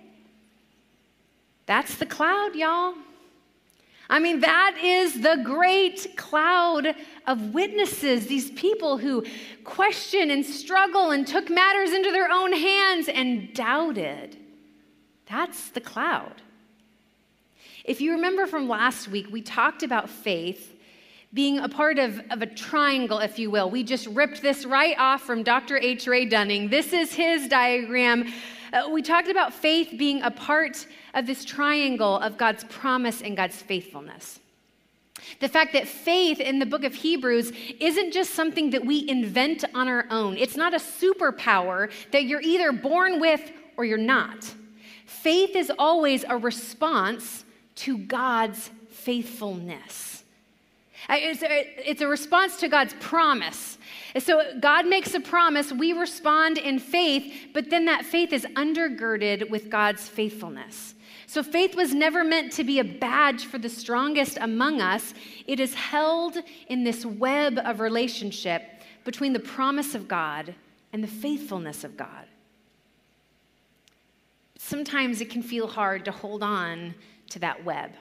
That's 1.65 1.95
the 1.95 2.05
cloud, 2.05 2.55
y'all. 2.55 2.95
I 4.09 4.19
mean, 4.19 4.39
that 4.39 4.77
is 4.81 5.21
the 5.21 5.41
great 5.43 6.15
cloud 6.15 6.95
of 7.25 7.53
witnesses, 7.53 8.27
these 8.27 8.51
people 8.51 8.97
who 8.97 9.25
question 9.65 10.31
and 10.31 10.45
struggle 10.45 11.12
and 11.12 11.27
took 11.27 11.50
matters 11.50 11.91
into 11.91 12.12
their 12.12 12.31
own 12.31 12.53
hands 12.53 13.09
and 13.09 13.53
doubted. 13.53 14.38
That's 15.29 15.69
the 15.69 15.81
cloud. 15.81 16.41
If 17.83 18.00
you 18.00 18.13
remember 18.13 18.47
from 18.47 18.69
last 18.69 19.09
week, 19.09 19.27
we 19.29 19.41
talked 19.41 19.83
about 19.83 20.09
faith 20.09 20.74
being 21.34 21.60
a 21.60 21.69
part 21.69 22.00
of, 22.00 22.22
of 22.29 22.41
a 22.41 22.46
triangle, 22.46 23.19
if 23.19 23.38
you 23.38 23.51
will. 23.51 23.69
We 23.69 23.84
just 23.84 24.07
ripped 24.07 24.41
this 24.41 24.65
right 24.65 24.98
off 24.98 25.22
from 25.24 25.43
Dr. 25.43 25.77
H. 25.77 26.07
Ray 26.07 26.25
Dunning. 26.25 26.69
This 26.69 26.93
is 26.93 27.13
his 27.13 27.48
diagram. 27.48 28.31
Uh, 28.72 28.89
we 28.91 29.01
talked 29.01 29.27
about 29.27 29.53
faith 29.53 29.93
being 29.98 30.22
a 30.22 30.31
part 30.31 30.88
of 31.13 31.25
this 31.25 31.43
triangle 31.43 32.17
of 32.19 32.38
God's 32.38 32.63
promise 32.65 33.22
and 33.22 33.36
God's 33.36 33.62
faithfulness. 33.62 34.39
The 35.39 35.50
fact 35.50 35.74
that 35.74 35.88
faith 35.88 36.39
in 36.39 36.60
the 36.60 36.65
book 36.65 36.84
of 36.84 36.93
Hebrews 36.93 37.51
isn't 37.79 38.13
just 38.13 38.34
something 38.34 38.69
that 38.69 38.86
we 38.86 39.07
invent 39.10 39.65
on 39.74 39.88
our 39.88 40.05
own. 40.10 40.38
It's 40.38 40.55
not 40.55 40.74
a 40.74 40.77
superpower 40.77 41.91
that 42.12 42.24
you're 42.24 42.41
either 42.41 42.72
born 42.72 43.19
with 43.19 43.41
or 43.75 43.86
you're 43.86 43.98
not. 43.98 44.53
Faith 45.05 45.55
is 45.55 45.72
always 45.77 46.24
a 46.27 46.38
response 46.38 47.43
to 47.75 47.98
God's 47.98 48.69
faithfulness. 48.89 50.06
It's 51.09 51.41
a, 51.41 51.89
it's 51.89 52.01
a 52.01 52.07
response 52.07 52.57
to 52.57 52.67
God's 52.67 52.93
promise. 52.99 53.77
So 54.19 54.41
God 54.59 54.87
makes 54.87 55.13
a 55.13 55.19
promise, 55.19 55.71
we 55.71 55.93
respond 55.93 56.57
in 56.57 56.79
faith, 56.79 57.33
but 57.53 57.69
then 57.69 57.85
that 57.85 58.05
faith 58.05 58.33
is 58.33 58.45
undergirded 58.55 59.49
with 59.49 59.69
God's 59.69 60.07
faithfulness. 60.07 60.95
So 61.27 61.43
faith 61.43 61.75
was 61.75 61.93
never 61.93 62.23
meant 62.23 62.51
to 62.53 62.63
be 62.63 62.79
a 62.79 62.83
badge 62.83 63.45
for 63.45 63.57
the 63.57 63.69
strongest 63.69 64.37
among 64.39 64.81
us. 64.81 65.13
It 65.45 65.59
is 65.59 65.73
held 65.73 66.37
in 66.67 66.83
this 66.83 67.05
web 67.05 67.59
of 67.59 67.79
relationship 67.79 68.63
between 69.03 69.33
the 69.33 69.39
promise 69.39 69.93
of 69.95 70.07
God 70.07 70.55
and 70.93 71.03
the 71.03 71.07
faithfulness 71.07 71.83
of 71.83 71.95
God. 71.95 72.25
Sometimes 74.57 75.21
it 75.21 75.29
can 75.29 75.43
feel 75.43 75.67
hard 75.67 76.03
to 76.05 76.11
hold 76.11 76.43
on 76.43 76.95
to 77.29 77.39
that 77.39 77.63
web. 77.63 77.91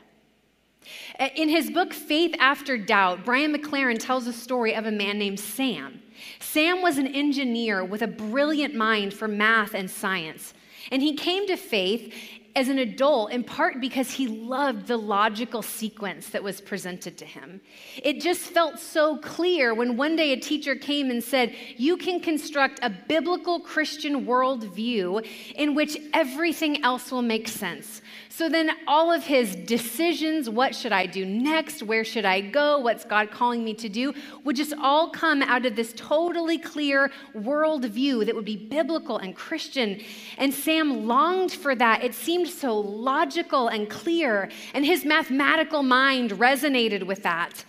Uh, 1.18 1.28
in 1.34 1.48
his 1.48 1.70
book, 1.70 1.92
Faith 1.92 2.34
After 2.38 2.76
Doubt, 2.76 3.24
Brian 3.24 3.54
McLaren 3.54 3.98
tells 3.98 4.26
a 4.26 4.32
story 4.32 4.74
of 4.74 4.86
a 4.86 4.90
man 4.90 5.18
named 5.18 5.40
Sam. 5.40 6.02
Sam 6.40 6.82
was 6.82 6.98
an 6.98 7.06
engineer 7.06 7.84
with 7.84 8.02
a 8.02 8.06
brilliant 8.06 8.74
mind 8.74 9.14
for 9.14 9.28
math 9.28 9.74
and 9.74 9.90
science. 9.90 10.54
And 10.90 11.02
he 11.02 11.14
came 11.14 11.46
to 11.48 11.56
faith 11.56 12.14
as 12.56 12.70
an 12.70 12.78
adult, 12.78 13.32
in 13.32 13.44
part 13.44 13.82
because 13.82 14.10
he 14.10 14.26
loved 14.26 14.86
the 14.86 14.96
logical 14.96 15.60
sequence 15.60 16.30
that 16.30 16.42
was 16.42 16.58
presented 16.58 17.18
to 17.18 17.26
him. 17.26 17.60
It 18.02 18.22
just 18.22 18.40
felt 18.40 18.78
so 18.78 19.18
clear 19.18 19.74
when 19.74 19.98
one 19.98 20.16
day 20.16 20.32
a 20.32 20.40
teacher 20.40 20.74
came 20.74 21.10
and 21.10 21.22
said, 21.22 21.54
You 21.76 21.98
can 21.98 22.18
construct 22.18 22.80
a 22.82 22.88
biblical 22.88 23.60
Christian 23.60 24.24
worldview 24.24 25.26
in 25.54 25.74
which 25.74 25.98
everything 26.14 26.82
else 26.82 27.12
will 27.12 27.20
make 27.20 27.46
sense. 27.46 28.00
So 28.36 28.50
then, 28.50 28.70
all 28.86 29.10
of 29.10 29.24
his 29.24 29.56
decisions 29.56 30.50
what 30.50 30.74
should 30.74 30.92
I 30.92 31.06
do 31.06 31.24
next? 31.24 31.82
Where 31.82 32.04
should 32.04 32.26
I 32.26 32.42
go? 32.42 32.78
What's 32.78 33.02
God 33.02 33.30
calling 33.30 33.64
me 33.64 33.72
to 33.72 33.88
do? 33.88 34.12
would 34.44 34.56
just 34.56 34.74
all 34.78 35.08
come 35.08 35.40
out 35.40 35.64
of 35.64 35.74
this 35.74 35.94
totally 35.96 36.58
clear 36.58 37.10
worldview 37.34 38.26
that 38.26 38.34
would 38.34 38.44
be 38.44 38.58
biblical 38.58 39.16
and 39.16 39.34
Christian. 39.34 40.02
And 40.36 40.52
Sam 40.52 41.06
longed 41.06 41.50
for 41.50 41.74
that. 41.76 42.04
It 42.04 42.12
seemed 42.12 42.48
so 42.48 42.78
logical 42.78 43.68
and 43.68 43.88
clear, 43.88 44.50
and 44.74 44.84
his 44.84 45.06
mathematical 45.06 45.82
mind 45.82 46.32
resonated 46.32 47.04
with 47.04 47.22
that. 47.22 47.64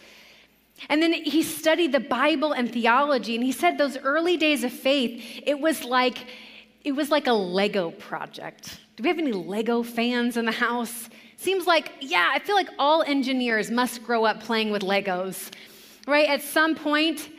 And 0.89 1.01
then 1.01 1.13
he 1.13 1.43
studied 1.43 1.93
the 1.93 2.01
Bible 2.01 2.51
and 2.51 2.69
theology, 2.69 3.35
and 3.35 3.43
he 3.45 3.53
said 3.53 3.77
those 3.77 3.95
early 3.99 4.35
days 4.35 4.65
of 4.65 4.73
faith, 4.73 5.23
it 5.45 5.61
was 5.61 5.85
like 5.85 6.25
it 6.83 6.91
was 6.91 7.09
like 7.09 7.27
a 7.27 7.33
Lego 7.33 7.91
project. 7.91 8.81
Do 8.97 9.03
we 9.03 9.09
have 9.09 9.19
any 9.19 9.31
Lego 9.31 9.83
fans 9.83 10.37
in 10.37 10.45
the 10.45 10.51
house? 10.51 11.07
Seems 11.35 11.67
like, 11.67 11.91
yeah, 12.01 12.31
I 12.33 12.39
feel 12.39 12.55
like 12.55 12.69
all 12.79 13.03
engineers 13.03 13.69
must 13.69 14.03
grow 14.03 14.25
up 14.25 14.41
playing 14.41 14.71
with 14.71 14.81
Legos, 14.81 15.51
right? 16.07 16.27
At 16.27 16.41
some 16.41 16.73
point, 16.73 17.29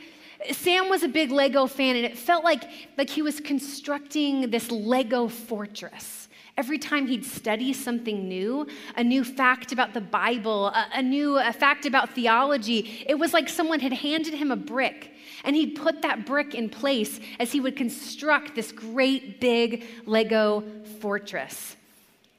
Sam 0.51 0.87
was 0.87 1.03
a 1.03 1.09
big 1.09 1.31
Lego 1.31 1.67
fan, 1.67 1.97
and 1.97 2.05
it 2.05 2.17
felt 2.17 2.45
like, 2.45 2.63
like 2.97 3.09
he 3.09 3.21
was 3.21 3.41
constructing 3.41 4.49
this 4.51 4.71
Lego 4.71 5.27
fortress. 5.27 6.29
Every 6.55 6.77
time 6.77 7.07
he'd 7.07 7.25
study 7.25 7.73
something 7.73 8.25
new, 8.29 8.65
a 8.95 9.03
new 9.03 9.25
fact 9.25 9.73
about 9.73 9.93
the 9.93 9.99
Bible, 9.99 10.67
a, 10.67 10.87
a 10.93 11.01
new 11.01 11.37
a 11.39 11.51
fact 11.51 11.85
about 11.85 12.15
theology, 12.15 13.03
it 13.05 13.19
was 13.19 13.33
like 13.33 13.49
someone 13.49 13.81
had 13.81 13.91
handed 13.91 14.33
him 14.33 14.51
a 14.51 14.55
brick 14.55 15.11
and 15.43 15.55
he'd 15.55 15.75
put 15.75 16.01
that 16.01 16.25
brick 16.25 16.53
in 16.55 16.69
place 16.69 17.19
as 17.39 17.51
he 17.51 17.59
would 17.59 17.75
construct 17.75 18.55
this 18.55 18.71
great 18.71 19.39
big 19.39 19.85
Lego 20.05 20.63
fortress. 20.99 21.75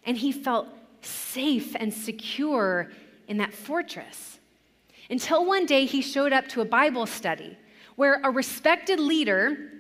And 0.05 0.17
he 0.17 0.33
felt 0.33 0.69
safe 1.03 1.75
and 1.79 1.93
secure 1.93 2.91
in 3.29 3.39
that 3.39 3.53
fortress. 3.55 4.39
Until 5.09 5.45
one 5.45 5.67
day 5.67 5.87
he 5.87 6.03
showed 6.03 6.33
up 6.33 6.49
to 6.49 6.61
a 6.61 6.65
Bible 6.65 7.07
study 7.07 7.57
where 7.97 8.21
a 8.23 8.31
respected 8.31 9.01
leader 9.01 9.71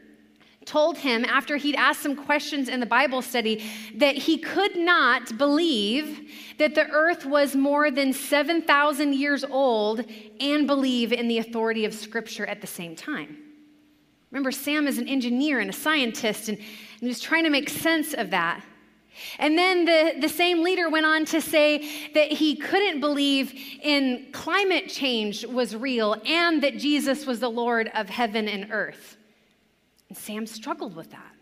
told 0.67 0.99
him 0.99 1.25
after 1.25 1.57
he'd 1.57 1.75
asked 1.75 2.02
some 2.02 2.14
questions 2.14 2.69
in 2.69 2.81
the 2.81 2.87
Bible 2.87 3.23
study 3.23 3.64
that 3.95 4.17
he 4.17 4.37
could 4.37 4.76
not 4.76 5.37
believe 5.38 6.31
that 6.59 6.75
the 6.75 6.87
earth 6.90 7.25
was 7.25 7.57
more 7.57 7.90
than 7.90 8.12
7,000 8.12 9.14
years 9.14 9.43
old 9.45 10.05
and 10.38 10.67
believe 10.67 11.12
in 11.12 11.29
the 11.29 11.38
authority 11.38 11.85
of 11.85 11.95
Scripture 11.95 12.45
at 12.47 12.61
the 12.61 12.67
same 12.67 12.95
time. 12.95 13.38
Remember, 14.31 14.52
Sam 14.52 14.87
is 14.87 14.99
an 14.99 15.09
engineer 15.09 15.61
and 15.61 15.71
a 15.71 15.73
scientist, 15.73 16.49
and, 16.49 16.59
he 17.00 17.07
was 17.07 17.21
trying 17.21 17.45
to 17.45 17.50
make 17.50 17.71
sense 17.71 18.12
of 18.12 18.31
that. 18.31 18.62
And 19.38 19.57
then 19.57 19.87
the, 19.87 20.21
the 20.21 20.29
same 20.29 20.62
leader 20.62 20.90
went 20.90 21.07
on 21.07 21.25
to 21.26 21.40
say 21.40 22.11
that 22.12 22.31
he 22.31 22.57
couldn't 22.57 23.00
believe 23.00 23.55
in 23.83 24.29
climate 24.33 24.88
change 24.88 25.47
was 25.47 25.75
real 25.75 26.17
and 26.26 26.62
that 26.62 26.76
Jesus 26.76 27.26
was 27.26 27.40
the 27.40 27.49
Lord 27.49 27.90
of 27.95 28.11
heaven 28.11 28.49
and 28.49 28.71
earth. 28.71 29.17
And 30.11 30.19
Sam 30.19 30.47
struggled 30.47 30.95
with 30.95 31.11
that. 31.12 31.35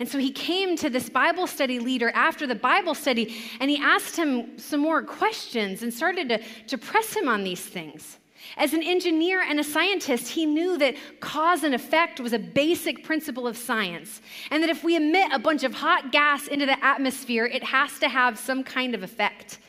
And 0.00 0.08
so 0.08 0.18
he 0.18 0.32
came 0.32 0.76
to 0.78 0.90
this 0.90 1.08
Bible 1.08 1.46
study 1.46 1.78
leader 1.78 2.10
after 2.12 2.44
the 2.44 2.56
Bible 2.56 2.94
study 2.94 3.36
and 3.60 3.70
he 3.70 3.76
asked 3.76 4.16
him 4.16 4.58
some 4.58 4.80
more 4.80 5.02
questions 5.02 5.84
and 5.84 5.94
started 5.94 6.28
to, 6.30 6.40
to 6.66 6.76
press 6.76 7.14
him 7.14 7.28
on 7.28 7.44
these 7.44 7.64
things. 7.64 8.18
As 8.56 8.72
an 8.74 8.82
engineer 8.82 9.40
and 9.40 9.60
a 9.60 9.64
scientist, 9.64 10.28
he 10.28 10.44
knew 10.44 10.76
that 10.78 10.96
cause 11.20 11.62
and 11.62 11.74
effect 11.74 12.18
was 12.18 12.32
a 12.32 12.38
basic 12.38 13.04
principle 13.04 13.46
of 13.46 13.56
science, 13.56 14.20
and 14.50 14.60
that 14.62 14.68
if 14.70 14.82
we 14.82 14.96
emit 14.96 15.30
a 15.32 15.38
bunch 15.38 15.62
of 15.62 15.72
hot 15.72 16.10
gas 16.10 16.48
into 16.48 16.66
the 16.66 16.84
atmosphere, 16.84 17.46
it 17.46 17.62
has 17.62 18.00
to 18.00 18.08
have 18.08 18.36
some 18.36 18.64
kind 18.64 18.96
of 18.96 19.04
effect. 19.04 19.60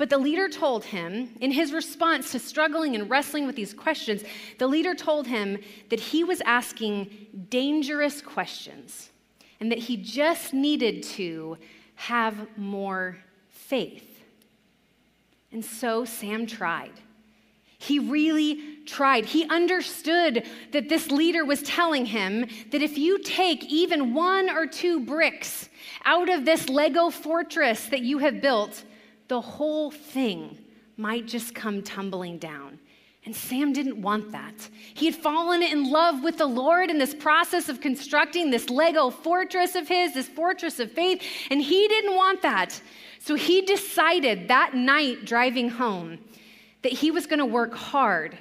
But 0.00 0.08
the 0.08 0.16
leader 0.16 0.48
told 0.48 0.86
him, 0.86 1.28
in 1.42 1.50
his 1.50 1.74
response 1.74 2.32
to 2.32 2.38
struggling 2.38 2.94
and 2.94 3.10
wrestling 3.10 3.44
with 3.44 3.54
these 3.54 3.74
questions, 3.74 4.24
the 4.56 4.66
leader 4.66 4.94
told 4.94 5.26
him 5.26 5.58
that 5.90 6.00
he 6.00 6.24
was 6.24 6.40
asking 6.46 7.10
dangerous 7.50 8.22
questions 8.22 9.10
and 9.60 9.70
that 9.70 9.76
he 9.76 9.98
just 9.98 10.54
needed 10.54 11.02
to 11.02 11.58
have 11.96 12.34
more 12.56 13.18
faith. 13.50 14.22
And 15.52 15.62
so 15.62 16.06
Sam 16.06 16.46
tried. 16.46 16.94
He 17.76 17.98
really 17.98 18.78
tried. 18.86 19.26
He 19.26 19.44
understood 19.50 20.46
that 20.72 20.88
this 20.88 21.10
leader 21.10 21.44
was 21.44 21.62
telling 21.62 22.06
him 22.06 22.46
that 22.70 22.80
if 22.80 22.96
you 22.96 23.18
take 23.18 23.66
even 23.66 24.14
one 24.14 24.48
or 24.48 24.66
two 24.66 25.00
bricks 25.00 25.68
out 26.06 26.30
of 26.30 26.46
this 26.46 26.70
Lego 26.70 27.10
fortress 27.10 27.84
that 27.88 28.00
you 28.00 28.16
have 28.16 28.40
built, 28.40 28.82
the 29.30 29.40
whole 29.40 29.92
thing 29.92 30.58
might 30.96 31.24
just 31.24 31.54
come 31.54 31.82
tumbling 31.82 32.36
down. 32.36 32.80
And 33.24 33.34
Sam 33.34 33.72
didn't 33.72 34.02
want 34.02 34.32
that. 34.32 34.68
He 34.92 35.06
had 35.06 35.14
fallen 35.14 35.62
in 35.62 35.88
love 35.88 36.24
with 36.24 36.36
the 36.36 36.46
Lord 36.46 36.90
in 36.90 36.98
this 36.98 37.14
process 37.14 37.68
of 37.68 37.80
constructing 37.80 38.50
this 38.50 38.68
Lego 38.68 39.08
fortress 39.08 39.76
of 39.76 39.86
his, 39.86 40.14
this 40.14 40.26
fortress 40.26 40.80
of 40.80 40.90
faith, 40.90 41.22
and 41.48 41.62
he 41.62 41.86
didn't 41.86 42.16
want 42.16 42.42
that. 42.42 42.80
So 43.20 43.36
he 43.36 43.60
decided 43.62 44.48
that 44.48 44.74
night 44.74 45.26
driving 45.26 45.68
home 45.68 46.18
that 46.82 46.92
he 46.92 47.12
was 47.12 47.26
going 47.26 47.38
to 47.38 47.46
work 47.46 47.72
hard. 47.72 48.36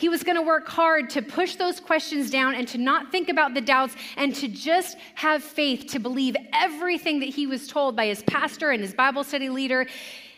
He 0.00 0.08
was 0.08 0.22
going 0.22 0.36
to 0.36 0.42
work 0.42 0.66
hard 0.66 1.10
to 1.10 1.20
push 1.20 1.56
those 1.56 1.78
questions 1.78 2.30
down 2.30 2.54
and 2.54 2.66
to 2.68 2.78
not 2.78 3.12
think 3.12 3.28
about 3.28 3.52
the 3.52 3.60
doubts 3.60 3.94
and 4.16 4.34
to 4.36 4.48
just 4.48 4.96
have 5.14 5.44
faith 5.44 5.88
to 5.88 5.98
believe 5.98 6.36
everything 6.54 7.20
that 7.20 7.28
he 7.28 7.46
was 7.46 7.68
told 7.68 7.96
by 7.96 8.06
his 8.06 8.22
pastor 8.22 8.70
and 8.70 8.82
his 8.82 8.94
Bible 8.94 9.24
study 9.24 9.50
leader. 9.50 9.86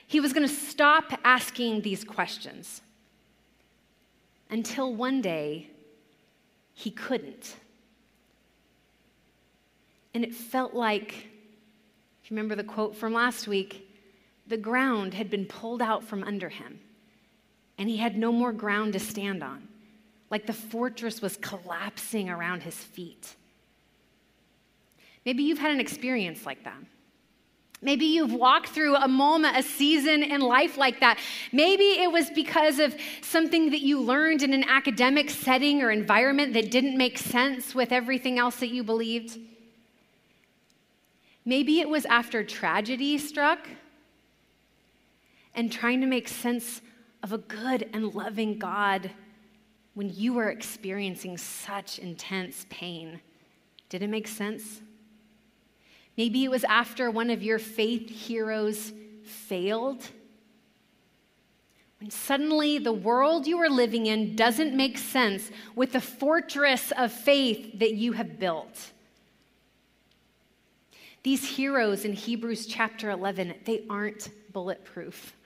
He 0.09 0.19
was 0.19 0.33
going 0.33 0.49
to 0.49 0.53
stop 0.53 1.13
asking 1.23 1.83
these 1.83 2.03
questions 2.03 2.83
until 4.51 4.93
one 4.93 5.21
day 5.21 5.71
he 6.75 6.91
couldn't. 6.91 7.55
And 10.13 10.25
it 10.25 10.35
felt 10.35 10.75
like, 10.75 11.29
if 12.25 12.33
you 12.33 12.37
remember 12.37 12.57
the 12.57 12.65
quote 12.65 12.97
from 12.97 13.15
last 13.15 13.47
week, 13.47 13.89
the 14.49 14.57
ground 14.57 15.15
had 15.15 15.31
been 15.31 15.47
pulled 15.47 15.81
out 15.81 16.03
from 16.03 16.25
under 16.25 16.49
him, 16.49 16.81
and 17.83 17.91
he 17.91 17.97
had 17.97 18.17
no 18.17 18.31
more 18.31 18.53
ground 18.53 18.93
to 18.93 19.01
stand 19.01 19.43
on, 19.43 19.67
like 20.31 20.47
the 20.47 20.53
fortress 20.53 21.21
was 21.21 21.37
collapsing 21.39 22.31
around 22.31 22.63
his 22.63 22.77
feet. 22.77 23.35
Maybe 25.27 25.43
you've 25.43 25.59
had 25.59 25.73
an 25.73 25.81
experience 25.81 26.47
like 26.47 26.63
that. 26.63 26.79
Maybe 27.81 28.05
you've 28.05 28.33
walked 28.33 28.69
through 28.69 28.95
a 28.95 29.09
moment, 29.09 29.57
a 29.57 29.65
season 29.65 30.23
in 30.23 30.41
life 30.43 30.79
like 30.79 31.01
that. 31.01 31.19
Maybe 31.51 32.01
it 32.01 32.13
was 32.13 32.31
because 32.31 32.79
of 32.79 32.95
something 33.21 33.71
that 33.71 33.81
you 33.81 34.01
learned 34.01 34.45
in 34.45 34.55
an 34.55 34.63
academic 34.63 35.29
setting 35.29 35.83
or 35.83 35.91
environment 35.91 36.53
that 36.53 36.71
didn't 36.71 36.97
make 36.97 37.19
sense 37.19 37.75
with 37.75 37.91
everything 37.91 38.39
else 38.39 38.61
that 38.61 38.69
you 38.69 38.85
believed. 38.85 39.41
Maybe 41.45 41.81
it 41.81 41.89
was 41.89 42.05
after 42.05 42.45
tragedy 42.45 43.19
struck 43.19 43.67
and 45.57 45.73
trying 45.73 46.01
to 46.01 46.07
make 46.07 46.29
sense 46.29 46.81
of 47.23 47.33
a 47.33 47.39
good 47.39 47.89
and 47.93 48.15
loving 48.15 48.59
God 48.59 49.11
when 49.95 50.13
you 50.13 50.33
were 50.33 50.51
experiencing 50.51 51.37
such 51.37 51.99
intense 51.99 52.67
pain. 52.71 53.21
Did 53.89 54.03
it 54.03 54.09
make 54.09 54.27
sense? 54.27 54.81
Maybe 56.17 56.45
it 56.45 56.51
was 56.51 56.65
after 56.65 57.11
one 57.11 57.31
of 57.31 57.43
your 57.43 57.59
faith 57.59 58.09
heroes 58.09 58.93
failed. 59.25 60.03
When 62.01 62.11
suddenly 62.11 62.79
the 62.79 62.93
world 62.93 63.47
you 63.47 63.59
are 63.59 63.71
living 63.71 64.07
in 64.07 64.35
doesn't 64.35 64.75
make 64.75 64.99
sense 64.99 65.51
with 65.77 65.93
the 65.93 66.01
fortress 66.01 66.93
of 66.97 67.13
faith 67.13 67.79
that 67.79 67.95
you 67.95 68.13
have 68.13 68.39
built. 68.39 68.91
These 71.23 71.49
heroes 71.49 72.05
in 72.05 72.15
Hebrews 72.15 72.67
chapter 72.67 73.11
11, 73.11 73.55
they 73.65 73.85
aren't 73.89 74.31
bulletproof. 74.53 75.37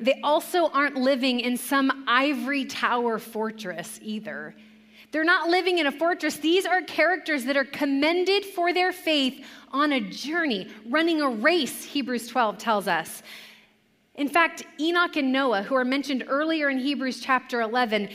They 0.00 0.20
also 0.22 0.68
aren't 0.68 0.96
living 0.96 1.40
in 1.40 1.56
some 1.56 2.04
ivory 2.06 2.64
tower 2.64 3.18
fortress 3.18 3.98
either. 4.02 4.54
They're 5.12 5.24
not 5.24 5.48
living 5.48 5.78
in 5.78 5.86
a 5.86 5.92
fortress. 5.92 6.38
These 6.38 6.66
are 6.66 6.82
characters 6.82 7.44
that 7.44 7.56
are 7.56 7.64
commended 7.64 8.44
for 8.44 8.72
their 8.72 8.92
faith 8.92 9.46
on 9.70 9.92
a 9.92 10.00
journey, 10.00 10.68
running 10.88 11.20
a 11.20 11.28
race, 11.28 11.84
Hebrews 11.84 12.26
12 12.26 12.58
tells 12.58 12.88
us. 12.88 13.22
In 14.16 14.28
fact, 14.28 14.64
Enoch 14.80 15.16
and 15.16 15.32
Noah, 15.32 15.62
who 15.62 15.74
are 15.74 15.84
mentioned 15.84 16.24
earlier 16.26 16.68
in 16.68 16.78
Hebrews 16.78 17.20
chapter 17.20 17.60
11, 17.60 18.08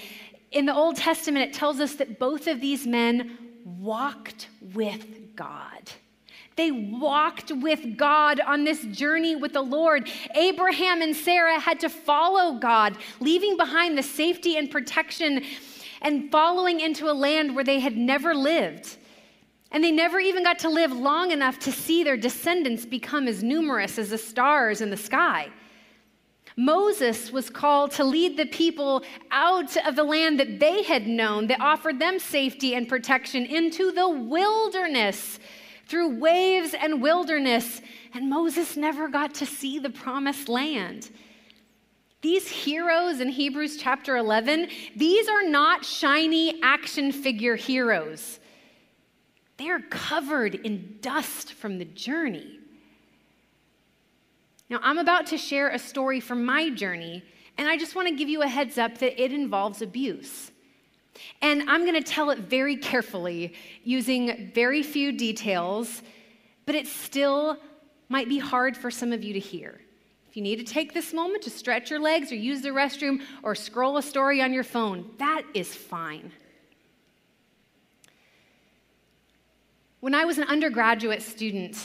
in 0.51 0.65
the 0.65 0.73
Old 0.73 0.95
Testament, 0.95 1.49
it 1.49 1.53
tells 1.53 1.79
us 1.79 1.95
that 1.95 2.19
both 2.19 2.47
of 2.47 2.59
these 2.59 2.87
men 2.87 3.37
walked 3.63 4.49
with 4.73 5.35
God. 5.35 5.91
They 6.59 6.71
walked 6.71 7.53
with 7.53 7.95
God 7.95 8.41
on 8.41 8.65
this 8.65 8.83
journey 8.87 9.33
with 9.33 9.53
the 9.53 9.61
Lord. 9.61 10.09
Abraham 10.35 11.01
and 11.01 11.15
Sarah 11.15 11.57
had 11.57 11.79
to 11.79 11.87
follow 11.87 12.59
God, 12.59 12.97
leaving 13.21 13.55
behind 13.55 13.97
the 13.97 14.03
safety 14.03 14.57
and 14.57 14.69
protection 14.69 15.45
and 16.01 16.29
following 16.29 16.81
into 16.81 17.09
a 17.09 17.13
land 17.15 17.55
where 17.55 17.63
they 17.63 17.79
had 17.79 17.95
never 17.95 18.35
lived. 18.35 18.97
And 19.71 19.81
they 19.81 19.91
never 19.91 20.19
even 20.19 20.43
got 20.43 20.59
to 20.59 20.69
live 20.69 20.91
long 20.91 21.31
enough 21.31 21.59
to 21.59 21.71
see 21.71 22.03
their 22.03 22.17
descendants 22.17 22.85
become 22.85 23.29
as 23.29 23.41
numerous 23.41 23.97
as 23.97 24.09
the 24.09 24.17
stars 24.17 24.81
in 24.81 24.89
the 24.89 24.97
sky. 24.97 25.47
Moses 26.57 27.31
was 27.31 27.49
called 27.49 27.91
to 27.91 28.03
lead 28.03 28.35
the 28.35 28.47
people 28.47 29.05
out 29.31 29.77
of 29.87 29.95
the 29.95 30.03
land 30.03 30.37
that 30.41 30.59
they 30.59 30.83
had 30.83 31.07
known, 31.07 31.47
that 31.47 31.61
offered 31.61 31.99
them 31.99 32.19
safety 32.19 32.75
and 32.75 32.89
protection, 32.89 33.45
into 33.45 33.93
the 33.93 34.09
wilderness 34.09 35.39
through 35.89 36.19
waves 36.19 36.73
and 36.79 37.01
wilderness. 37.01 37.81
And 38.13 38.29
Moses 38.29 38.77
never 38.77 39.09
got 39.09 39.33
to 39.35 39.45
see 39.45 39.79
the 39.79 39.89
promised 39.89 40.47
land. 40.47 41.09
These 42.21 42.47
heroes 42.47 43.21
in 43.21 43.29
Hebrews 43.29 43.77
chapter 43.77 44.17
11, 44.17 44.69
these 44.95 45.27
are 45.27 45.43
not 45.43 45.83
shiny 45.83 46.61
action 46.61 47.11
figure 47.11 47.55
heroes. 47.55 48.39
They 49.57 49.69
are 49.69 49.79
covered 49.89 50.55
in 50.55 50.99
dust 51.01 51.53
from 51.53 51.79
the 51.79 51.85
journey. 51.85 52.59
Now, 54.69 54.79
I'm 54.83 54.99
about 54.99 55.27
to 55.27 55.37
share 55.37 55.69
a 55.69 55.79
story 55.79 56.19
from 56.19 56.45
my 56.45 56.69
journey, 56.69 57.23
and 57.57 57.67
I 57.67 57.77
just 57.77 57.95
want 57.95 58.07
to 58.07 58.15
give 58.15 58.29
you 58.29 58.43
a 58.43 58.47
heads 58.47 58.77
up 58.77 58.99
that 58.99 59.21
it 59.21 59.33
involves 59.33 59.81
abuse. 59.81 60.51
And 61.41 61.69
I'm 61.69 61.81
going 61.81 62.01
to 62.01 62.03
tell 62.03 62.29
it 62.29 62.39
very 62.39 62.75
carefully 62.75 63.53
using 63.83 64.51
very 64.53 64.83
few 64.83 65.11
details, 65.11 66.01
but 66.65 66.75
it 66.75 66.87
still 66.87 67.57
might 68.09 68.29
be 68.29 68.39
hard 68.39 68.75
for 68.75 68.89
some 68.89 69.11
of 69.11 69.23
you 69.23 69.33
to 69.33 69.39
hear. 69.39 69.81
If 70.27 70.37
you 70.37 70.43
need 70.43 70.57
to 70.57 70.63
take 70.63 70.93
this 70.93 71.13
moment 71.13 71.43
to 71.43 71.49
stretch 71.49 71.89
your 71.89 71.99
legs 71.99 72.31
or 72.31 72.35
use 72.35 72.61
the 72.61 72.69
restroom 72.69 73.21
or 73.41 73.55
scroll 73.55 73.97
a 73.97 74.01
story 74.01 74.41
on 74.41 74.53
your 74.53 74.63
phone, 74.63 75.09
that 75.17 75.43
is 75.53 75.73
fine. 75.73 76.31
When 80.01 80.13
I 80.15 80.25
was 80.25 80.37
an 80.37 80.45
undergraduate 80.45 81.21
student, 81.21 81.77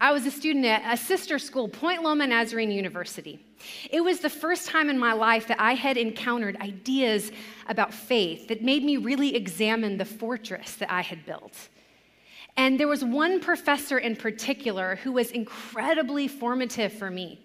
I 0.00 0.12
was 0.12 0.24
a 0.26 0.30
student 0.30 0.64
at 0.64 0.94
a 0.94 0.96
sister 0.96 1.38
school, 1.38 1.68
Point 1.68 2.02
Loma 2.02 2.26
Nazarene 2.26 2.70
University. 2.70 3.44
It 3.90 4.02
was 4.02 4.20
the 4.20 4.30
first 4.30 4.68
time 4.68 4.90
in 4.90 4.98
my 4.98 5.12
life 5.12 5.48
that 5.48 5.60
I 5.60 5.74
had 5.74 5.96
encountered 5.96 6.56
ideas 6.60 7.32
about 7.68 7.92
faith 7.92 8.48
that 8.48 8.62
made 8.62 8.84
me 8.84 8.96
really 8.96 9.34
examine 9.34 9.98
the 9.98 10.04
fortress 10.04 10.76
that 10.76 10.90
I 10.90 11.02
had 11.02 11.24
built. 11.26 11.68
And 12.56 12.78
there 12.78 12.88
was 12.88 13.04
one 13.04 13.40
professor 13.40 13.98
in 13.98 14.16
particular 14.16 14.96
who 14.96 15.12
was 15.12 15.30
incredibly 15.30 16.26
formative 16.28 16.92
for 16.92 17.10
me 17.10 17.40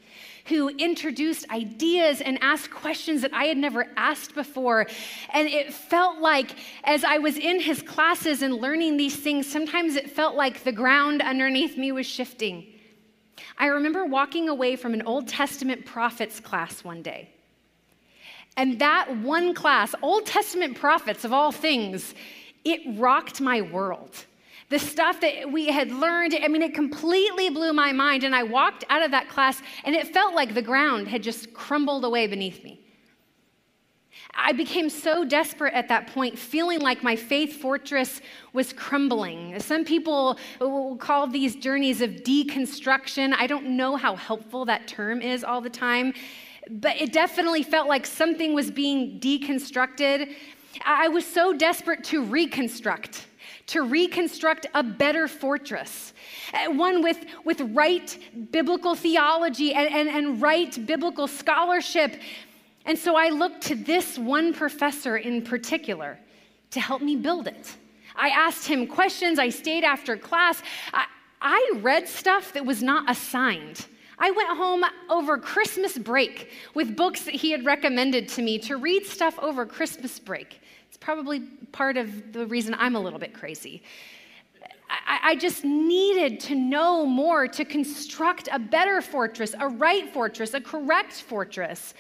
who 0.46 0.70
introduced 0.70 1.50
ideas 1.52 2.20
and 2.20 2.38
asked 2.42 2.72
questions 2.72 3.22
that 3.22 3.34
I 3.34 3.46
had 3.46 3.58
never 3.58 3.88
asked 3.96 4.36
before. 4.36 4.88
And 5.34 5.48
it 5.48 5.74
felt 5.74 6.20
like, 6.20 6.52
as 6.84 7.04
I 7.04 7.18
was 7.18 7.38
in 7.38 7.62
his 7.62 7.82
classes 7.82 8.42
and 8.42 8.56
learning 8.56 8.98
these 8.98 9.16
things, 9.16 9.48
sometimes 9.48 9.96
it 9.96 10.10
felt 10.10 10.36
like 10.36 10.64
the 10.64 10.72
ground 10.72 11.22
underneath 11.22 11.78
me 11.78 11.92
was 11.92 12.06
shifting. 12.06 12.73
I 13.58 13.68
remember 13.68 14.06
walking 14.06 14.50
away 14.50 14.76
from 14.76 14.94
an 14.94 15.02
Old 15.04 15.28
Testament 15.28 15.86
prophets 15.86 16.40
class 16.40 16.84
one 16.84 17.02
day. 17.02 17.30
And 18.56 18.80
that 18.80 19.18
one 19.18 19.54
class, 19.54 19.96
Old 20.02 20.26
Testament 20.26 20.78
prophets 20.78 21.26
of 21.26 21.34
all 21.34 21.52
things, 21.52 22.14
it 22.64 22.82
rocked 23.00 23.42
my 23.42 23.62
world 23.62 24.26
the 24.74 24.80
stuff 24.80 25.22
that 25.22 25.52
we 25.52 25.68
had 25.68 25.92
learned, 25.92 26.36
I 26.42 26.48
mean, 26.48 26.64
it 26.64 26.74
completely 26.74 27.52
blew 27.52 27.74
my 27.74 27.92
mind. 27.92 28.24
And 28.24 28.36
I 28.36 28.42
walked 28.42 28.84
out 28.90 29.04
of 29.04 29.12
that 29.12 29.30
class 29.30 29.62
and 29.84 29.96
it 29.96 30.08
felt 30.08 30.34
like 30.34 30.56
the 30.56 30.64
ground 30.64 31.08
had 31.08 31.22
just 31.22 31.54
crumbled 31.54 32.04
away 32.04 32.26
beneath 32.26 32.64
me. 32.64 32.83
I 34.34 34.52
became 34.52 34.90
so 34.90 35.24
desperate 35.24 35.74
at 35.74 35.88
that 35.90 36.08
point, 36.08 36.38
feeling 36.38 36.80
like 36.80 37.04
my 37.04 37.16
faith 37.16 37.62
fortress 37.62 38.22
was 38.52 38.74
crumbling. 38.74 39.60
Some 39.60 39.86
people 39.86 40.38
will 40.60 40.98
call 40.98 41.28
these 41.28 41.56
journeys 41.56 42.02
of 42.02 42.12
deconstruction. 42.12 43.34
I 43.38 43.48
don't 43.48 43.78
know 43.78 43.96
how 43.96 44.16
helpful 44.16 44.66
that 44.66 44.88
term 44.88 45.22
is 45.22 45.44
all 45.44 45.62
the 45.62 45.70
time, 45.70 46.14
but 46.70 47.00
it 47.00 47.14
definitely 47.14 47.64
felt 47.64 47.88
like 47.88 48.06
something 48.06 48.54
was 48.54 48.72
being 48.72 49.20
deconstructed. 49.20 50.34
I 50.86 51.08
was 51.08 51.26
so 51.26 51.54
desperate 51.54 52.04
to 52.06 52.24
reconstruct 52.24 53.28
to 53.66 53.82
reconstruct 53.82 54.68
a 54.74 54.84
better 54.84 55.28
fortress, 55.28 56.14
one 56.68 57.02
with, 57.02 57.26
with 57.46 57.62
right 57.74 58.18
biblical 58.52 58.96
theology 58.96 59.74
and, 59.74 59.88
and, 59.94 60.10
and 60.10 60.42
right 60.42 60.86
biblical 60.86 61.28
scholarship. 61.28 62.20
And 62.86 62.98
so 62.98 63.16
I 63.16 63.30
looked 63.30 63.62
to 63.64 63.76
this 63.76 64.18
one 64.18 64.54
professor 64.54 65.18
in 65.18 65.42
particular 65.42 66.20
to 66.72 66.80
help 66.80 67.02
me 67.02 67.16
build 67.16 67.48
it. 67.48 67.76
I 68.16 68.30
asked 68.30 68.68
him 68.68 68.88
questions, 68.88 69.40
I 69.40 69.50
stayed 69.50 69.84
after 69.84 70.18
class. 70.18 70.62
I, 70.94 71.06
I 71.42 71.72
read 71.78 72.08
stuff 72.08 72.54
that 72.54 72.66
was 72.66 72.84
not 72.84 73.10
assigned. 73.10 73.88
I 74.20 74.32
went 74.32 74.50
home 74.50 74.84
over 75.10 75.38
Christmas 75.38 75.98
break 75.98 76.52
with 76.74 76.96
books 76.96 77.24
that 77.26 77.34
he 77.34 77.52
had 77.52 77.66
recommended 77.66 78.30
to 78.30 78.42
me 78.42 78.60
to 78.60 78.78
read 78.78 79.06
stuff 79.06 79.38
over 79.40 79.66
Christmas 79.66 80.20
break. 80.20 80.62
It's 80.88 80.98
probably 80.98 81.42
part 81.72 81.98
of 81.98 82.34
the 82.34 82.46
reason 82.46 82.76
I'm 82.78 82.96
a 82.96 83.00
little 83.00 83.20
bit 83.20 83.34
crazy. 83.34 83.84
I, 84.90 85.20
I 85.24 85.36
just 85.36 85.64
needed 85.64 86.40
to 86.42 86.56
know 86.56 87.06
more 87.06 87.48
to 87.48 87.66
construct 87.66 88.48
a 88.52 88.60
better 88.60 89.02
fortress, 89.02 89.56
a 89.60 89.68
right 89.68 90.14
fortress, 90.14 90.54
a 90.54 90.62
correct 90.62 91.14
fortress. 91.14 91.94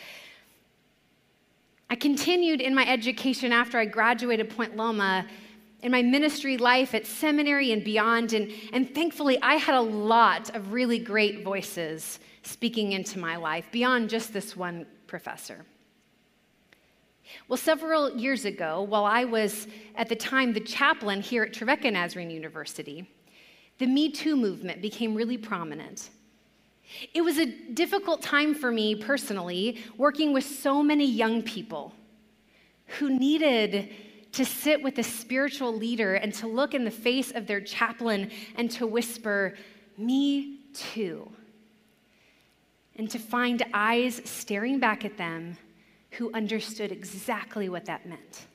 I 1.93 1.95
continued 1.95 2.59
in 2.59 2.73
my 2.73 2.89
education 2.89 3.51
after 3.51 3.77
I 3.77 3.85
graduated 3.85 4.49
Point 4.49 4.75
Loma 4.75 5.27
in 5.83 5.91
my 5.91 6.01
ministry 6.01 6.57
life 6.57 6.95
at 6.95 7.05
seminary 7.05 7.71
and 7.71 7.83
beyond. 7.83 8.33
And, 8.33 8.51
and 8.73 8.95
thankfully, 8.95 9.39
I 9.43 9.57
had 9.57 9.75
a 9.75 9.81
lot 9.81 10.55
of 10.55 10.73
really 10.73 10.97
great 10.97 11.43
voices 11.43 12.19
speaking 12.41 12.93
into 12.93 13.19
my 13.19 13.35
life 13.35 13.67
beyond 13.71 14.09
just 14.09 14.33
this 14.33 14.57
one 14.57 14.87
professor. 15.05 15.67
Well, 17.47 17.57
several 17.57 18.17
years 18.17 18.45
ago, 18.45 18.81
while 18.81 19.05
I 19.05 19.25
was 19.25 19.67
at 19.93 20.09
the 20.09 20.15
time 20.15 20.51
the 20.51 20.61
chaplain 20.61 21.21
here 21.21 21.43
at 21.43 21.53
Trevecca 21.53 21.91
Nazarene 21.91 22.31
University, 22.31 23.07
the 23.77 23.85
Me 23.85 24.09
Too 24.09 24.35
movement 24.35 24.81
became 24.81 25.13
really 25.13 25.37
prominent. 25.37 26.09
It 27.13 27.21
was 27.21 27.37
a 27.37 27.45
difficult 27.45 28.21
time 28.21 28.53
for 28.53 28.71
me 28.71 28.95
personally, 28.95 29.83
working 29.97 30.33
with 30.33 30.45
so 30.45 30.83
many 30.83 31.05
young 31.05 31.41
people 31.41 31.93
who 32.99 33.09
needed 33.09 33.89
to 34.33 34.45
sit 34.45 34.81
with 34.81 34.97
a 34.97 35.03
spiritual 35.03 35.75
leader 35.75 36.15
and 36.15 36.33
to 36.33 36.47
look 36.47 36.73
in 36.73 36.83
the 36.83 36.91
face 36.91 37.31
of 37.31 37.47
their 37.47 37.61
chaplain 37.61 38.31
and 38.55 38.69
to 38.71 38.87
whisper, 38.87 39.55
Me 39.97 40.59
too. 40.73 41.31
And 42.95 43.09
to 43.09 43.19
find 43.19 43.63
eyes 43.73 44.21
staring 44.25 44.79
back 44.79 45.05
at 45.05 45.17
them 45.17 45.57
who 46.11 46.31
understood 46.33 46.91
exactly 46.91 47.69
what 47.69 47.85
that 47.85 48.07
meant. 48.07 48.45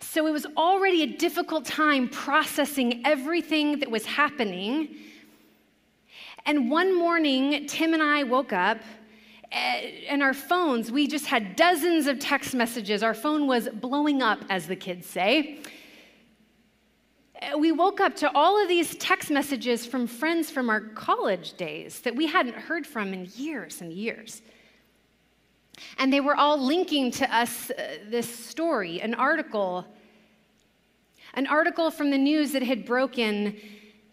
So 0.00 0.26
it 0.26 0.32
was 0.32 0.46
already 0.56 1.02
a 1.02 1.06
difficult 1.06 1.64
time 1.64 2.08
processing 2.08 3.02
everything 3.04 3.80
that 3.80 3.90
was 3.90 4.06
happening. 4.06 4.96
And 6.46 6.70
one 6.70 6.96
morning, 6.96 7.66
Tim 7.66 7.94
and 7.94 8.02
I 8.02 8.22
woke 8.24 8.52
up 8.52 8.78
Eh, 9.50 10.04
and 10.08 10.22
our 10.22 10.34
phones, 10.34 10.92
we 10.92 11.06
just 11.06 11.26
had 11.26 11.56
dozens 11.56 12.06
of 12.06 12.18
text 12.18 12.54
messages. 12.54 13.02
Our 13.02 13.14
phone 13.14 13.46
was 13.46 13.68
blowing 13.68 14.20
up, 14.20 14.40
as 14.50 14.66
the 14.66 14.76
kids 14.76 15.06
say. 15.06 15.60
Eh, 17.40 17.54
we 17.54 17.72
woke 17.72 17.98
up 18.00 18.14
to 18.16 18.30
all 18.34 18.62
of 18.62 18.68
these 18.68 18.94
text 18.96 19.30
messages 19.30 19.86
from 19.86 20.06
friends 20.06 20.50
from 20.50 20.68
our 20.68 20.80
college 20.80 21.54
days 21.54 22.00
that 22.00 22.14
we 22.14 22.26
hadn't 22.26 22.56
heard 22.56 22.86
from 22.86 23.14
in 23.14 23.30
years 23.36 23.80
and 23.80 23.90
years. 23.90 24.42
And 25.96 26.12
they 26.12 26.20
were 26.20 26.36
all 26.36 26.58
linking 26.58 27.10
to 27.12 27.34
us 27.34 27.70
uh, 27.70 27.98
this 28.10 28.28
story, 28.28 29.00
an 29.00 29.14
article, 29.14 29.86
an 31.34 31.46
article 31.46 31.90
from 31.90 32.10
the 32.10 32.18
news 32.18 32.52
that 32.52 32.62
had 32.62 32.84
broken 32.84 33.56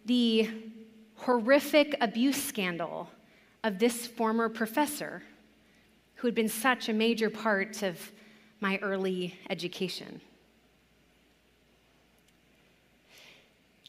the 0.05 0.49
horrific 1.15 1.95
abuse 2.01 2.41
scandal 2.41 3.09
of 3.63 3.79
this 3.79 4.05
former 4.05 4.49
professor 4.49 5.23
who 6.15 6.27
had 6.27 6.35
been 6.35 6.49
such 6.49 6.89
a 6.89 6.93
major 6.93 7.29
part 7.29 7.83
of 7.83 8.11
my 8.59 8.77
early 8.81 9.37
education. 9.49 10.21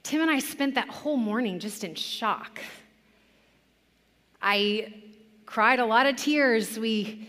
Tim 0.03 0.23
and 0.23 0.31
I 0.31 0.39
spent 0.39 0.75
that 0.77 0.89
whole 0.89 1.17
morning 1.17 1.59
just 1.59 1.83
in 1.83 1.95
shock. 1.95 2.61
I 4.41 4.95
cried 5.47 5.81
a 5.81 5.85
lot 5.87 6.07
of 6.07 6.17
tears. 6.17 6.79
We 6.79 7.29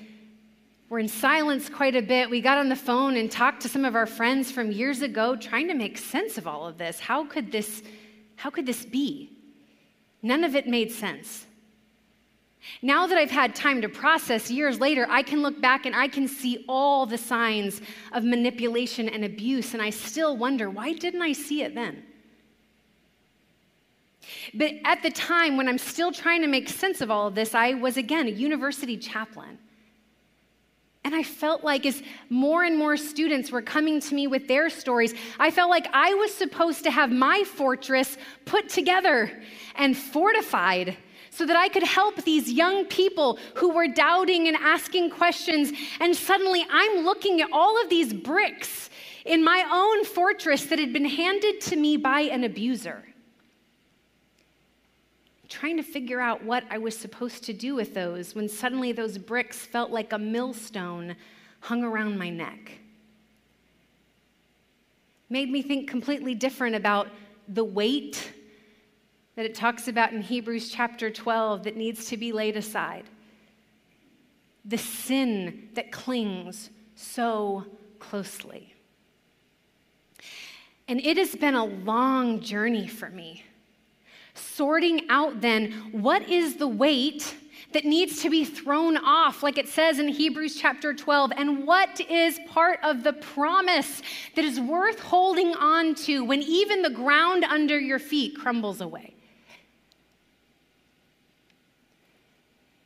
were 0.89 0.99
in 0.99 1.07
silence 1.07 1.69
quite 1.69 1.95
a 1.95 2.01
bit. 2.01 2.29
We 2.29 2.39
got 2.39 2.57
on 2.57 2.69
the 2.69 2.75
phone 2.75 3.17
and 3.17 3.31
talked 3.31 3.61
to 3.63 3.69
some 3.69 3.83
of 3.83 3.95
our 3.95 4.05
friends 4.05 4.51
from 4.51 4.71
years 4.71 5.01
ago 5.01 5.35
trying 5.35 5.67
to 5.67 5.73
make 5.73 5.97
sense 5.97 6.37
of 6.37 6.47
all 6.47 6.67
of 6.67 6.77
this. 6.77 6.99
How 6.99 7.25
could 7.25 7.51
this 7.51 7.81
how 8.35 8.51
could 8.51 8.67
this 8.67 8.85
be? 8.85 9.36
None 10.27 10.43
of 10.43 10.57
it 10.57 10.67
made 10.67 10.91
sense. 10.91 11.45
Now 12.81 13.07
that 13.07 13.17
I've 13.17 13.31
had 13.31 13.55
time 13.55 13.81
to 13.81 13.87
process 13.87 14.51
years 14.51 14.77
later, 14.77 15.07
I 15.09 15.23
can 15.23 15.41
look 15.41 15.61
back 15.61 15.85
and 15.85 15.95
I 15.95 16.09
can 16.09 16.27
see 16.27 16.65
all 16.67 17.05
the 17.05 17.17
signs 17.17 17.81
of 18.11 18.25
manipulation 18.25 19.07
and 19.07 19.23
abuse, 19.23 19.73
and 19.73 19.81
I 19.81 19.89
still 19.89 20.35
wonder 20.35 20.69
why 20.69 20.91
didn't 20.91 21.21
I 21.21 21.31
see 21.31 21.61
it 21.61 21.75
then? 21.75 22.03
But 24.53 24.73
at 24.83 25.01
the 25.01 25.11
time 25.11 25.55
when 25.55 25.69
I'm 25.69 25.77
still 25.77 26.11
trying 26.11 26.41
to 26.41 26.47
make 26.47 26.67
sense 26.67 26.99
of 26.99 27.09
all 27.09 27.27
of 27.27 27.35
this, 27.35 27.55
I 27.55 27.75
was 27.75 27.95
again 27.95 28.27
a 28.27 28.31
university 28.31 28.97
chaplain. 28.97 29.57
And 31.07 31.15
I 31.15 31.23
felt 31.23 31.63
like 31.63 31.85
as 31.85 32.03
more 32.29 32.65
and 32.65 32.77
more 32.77 32.97
students 32.97 33.49
were 33.49 33.61
coming 33.61 34.01
to 34.01 34.13
me 34.13 34.27
with 34.27 34.49
their 34.49 34.69
stories, 34.69 35.13
I 35.39 35.51
felt 35.51 35.69
like 35.69 35.87
I 35.93 36.13
was 36.15 36.33
supposed 36.33 36.83
to 36.83 36.91
have 36.91 37.13
my 37.13 37.45
fortress 37.45 38.17
put 38.43 38.67
together 38.67 39.31
and 39.75 39.95
fortified 39.95 40.97
so 41.29 41.45
that 41.45 41.55
I 41.55 41.69
could 41.69 41.83
help 41.83 42.25
these 42.25 42.51
young 42.51 42.83
people 42.87 43.39
who 43.55 43.69
were 43.69 43.87
doubting 43.87 44.49
and 44.49 44.57
asking 44.57 45.11
questions. 45.11 45.71
And 46.01 46.13
suddenly 46.13 46.67
I'm 46.69 47.05
looking 47.05 47.39
at 47.39 47.53
all 47.53 47.81
of 47.81 47.89
these 47.89 48.11
bricks 48.11 48.89
in 49.23 49.45
my 49.45 49.65
own 49.71 50.03
fortress 50.03 50.65
that 50.65 50.77
had 50.77 50.91
been 50.91 51.05
handed 51.05 51.61
to 51.61 51.77
me 51.77 51.95
by 51.95 52.19
an 52.19 52.43
abuser. 52.43 53.05
Trying 55.49 55.77
to 55.77 55.83
figure 55.83 56.19
out 56.19 56.43
what 56.43 56.63
I 56.69 56.77
was 56.77 56.97
supposed 56.97 57.43
to 57.45 57.53
do 57.53 57.75
with 57.75 57.93
those 57.93 58.35
when 58.35 58.49
suddenly 58.49 58.91
those 58.91 59.17
bricks 59.17 59.65
felt 59.65 59.91
like 59.91 60.11
a 60.11 60.17
millstone 60.17 61.15
hung 61.61 61.83
around 61.83 62.17
my 62.17 62.29
neck. 62.29 62.79
Made 65.29 65.49
me 65.49 65.61
think 65.61 65.89
completely 65.89 66.35
different 66.35 66.75
about 66.75 67.07
the 67.47 67.63
weight 67.63 68.33
that 69.35 69.45
it 69.45 69.55
talks 69.55 69.87
about 69.87 70.11
in 70.11 70.21
Hebrews 70.21 70.69
chapter 70.69 71.09
12 71.09 71.63
that 71.63 71.77
needs 71.77 72.07
to 72.07 72.17
be 72.17 72.31
laid 72.31 72.57
aside. 72.57 73.05
The 74.65 74.77
sin 74.77 75.69
that 75.75 75.91
clings 75.91 76.69
so 76.95 77.65
closely. 77.99 78.73
And 80.87 80.99
it 81.01 81.17
has 81.17 81.35
been 81.35 81.55
a 81.55 81.65
long 81.65 82.39
journey 82.39 82.87
for 82.87 83.09
me. 83.09 83.43
Sorting 84.37 85.09
out 85.09 85.41
then 85.41 85.71
what 85.91 86.29
is 86.29 86.55
the 86.55 86.67
weight 86.67 87.35
that 87.73 87.85
needs 87.85 88.21
to 88.21 88.29
be 88.29 88.45
thrown 88.45 88.97
off, 88.97 89.43
like 89.43 89.57
it 89.57 89.67
says 89.67 89.99
in 89.99 90.07
Hebrews 90.07 90.55
chapter 90.55 90.93
12, 90.93 91.31
and 91.35 91.67
what 91.67 91.99
is 91.99 92.39
part 92.47 92.79
of 92.83 93.03
the 93.03 93.13
promise 93.13 94.01
that 94.35 94.45
is 94.45 94.59
worth 94.59 94.99
holding 94.99 95.53
on 95.55 95.93
to 95.95 96.23
when 96.23 96.41
even 96.41 96.81
the 96.81 96.89
ground 96.89 97.43
under 97.43 97.79
your 97.79 97.99
feet 97.99 98.37
crumbles 98.37 98.79
away. 98.79 99.13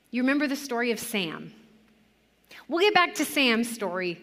You 0.09 0.23
remember 0.23 0.47
the 0.47 0.57
story 0.57 0.91
of 0.91 0.99
Sam? 0.99 1.53
We'll 2.67 2.81
get 2.81 2.93
back 2.93 3.15
to 3.15 3.25
Sam's 3.25 3.69
story. 3.69 4.19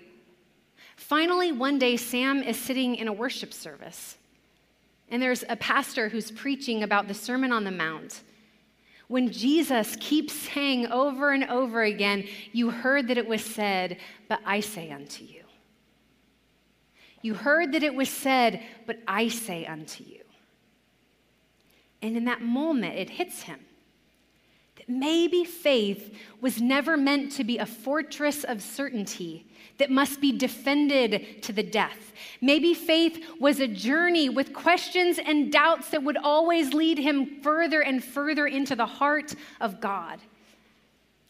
Finally, 0.96 1.52
one 1.52 1.78
day, 1.78 1.96
Sam 1.96 2.42
is 2.42 2.58
sitting 2.58 2.96
in 2.96 3.08
a 3.08 3.12
worship 3.12 3.54
service, 3.54 4.17
and 5.10 5.22
there's 5.22 5.44
a 5.48 5.56
pastor 5.56 6.08
who's 6.08 6.30
preaching 6.30 6.82
about 6.82 7.08
the 7.08 7.14
Sermon 7.14 7.52
on 7.52 7.64
the 7.64 7.70
Mount. 7.70 8.22
When 9.08 9.32
Jesus 9.32 9.96
keeps 10.00 10.34
saying 10.34 10.86
over 10.88 11.32
and 11.32 11.44
over 11.44 11.82
again, 11.82 12.26
You 12.52 12.70
heard 12.70 13.08
that 13.08 13.18
it 13.18 13.26
was 13.26 13.42
said, 13.42 13.96
but 14.28 14.40
I 14.44 14.60
say 14.60 14.90
unto 14.90 15.24
you. 15.24 15.44
You 17.22 17.34
heard 17.34 17.72
that 17.72 17.82
it 17.82 17.94
was 17.94 18.10
said, 18.10 18.62
but 18.86 18.98
I 19.08 19.28
say 19.28 19.66
unto 19.66 20.04
you. 20.04 20.20
And 22.02 22.16
in 22.16 22.26
that 22.26 22.42
moment, 22.42 22.96
it 22.96 23.10
hits 23.10 23.42
him 23.42 23.58
that 24.76 24.88
maybe 24.88 25.44
faith 25.44 26.14
was 26.40 26.60
never 26.60 26.96
meant 26.96 27.32
to 27.32 27.44
be 27.44 27.58
a 27.58 27.66
fortress 27.66 28.44
of 28.44 28.62
certainty 28.62 29.47
that 29.78 29.90
must 29.90 30.20
be 30.20 30.36
defended 30.36 31.42
to 31.42 31.52
the 31.52 31.62
death. 31.62 32.12
Maybe 32.40 32.74
faith 32.74 33.24
was 33.40 33.60
a 33.60 33.68
journey 33.68 34.28
with 34.28 34.52
questions 34.52 35.18
and 35.24 35.50
doubts 35.50 35.90
that 35.90 36.02
would 36.02 36.16
always 36.16 36.74
lead 36.74 36.98
him 36.98 37.40
further 37.42 37.82
and 37.82 38.02
further 38.02 38.46
into 38.46 38.76
the 38.76 38.86
heart 38.86 39.34
of 39.60 39.80
God. 39.80 40.20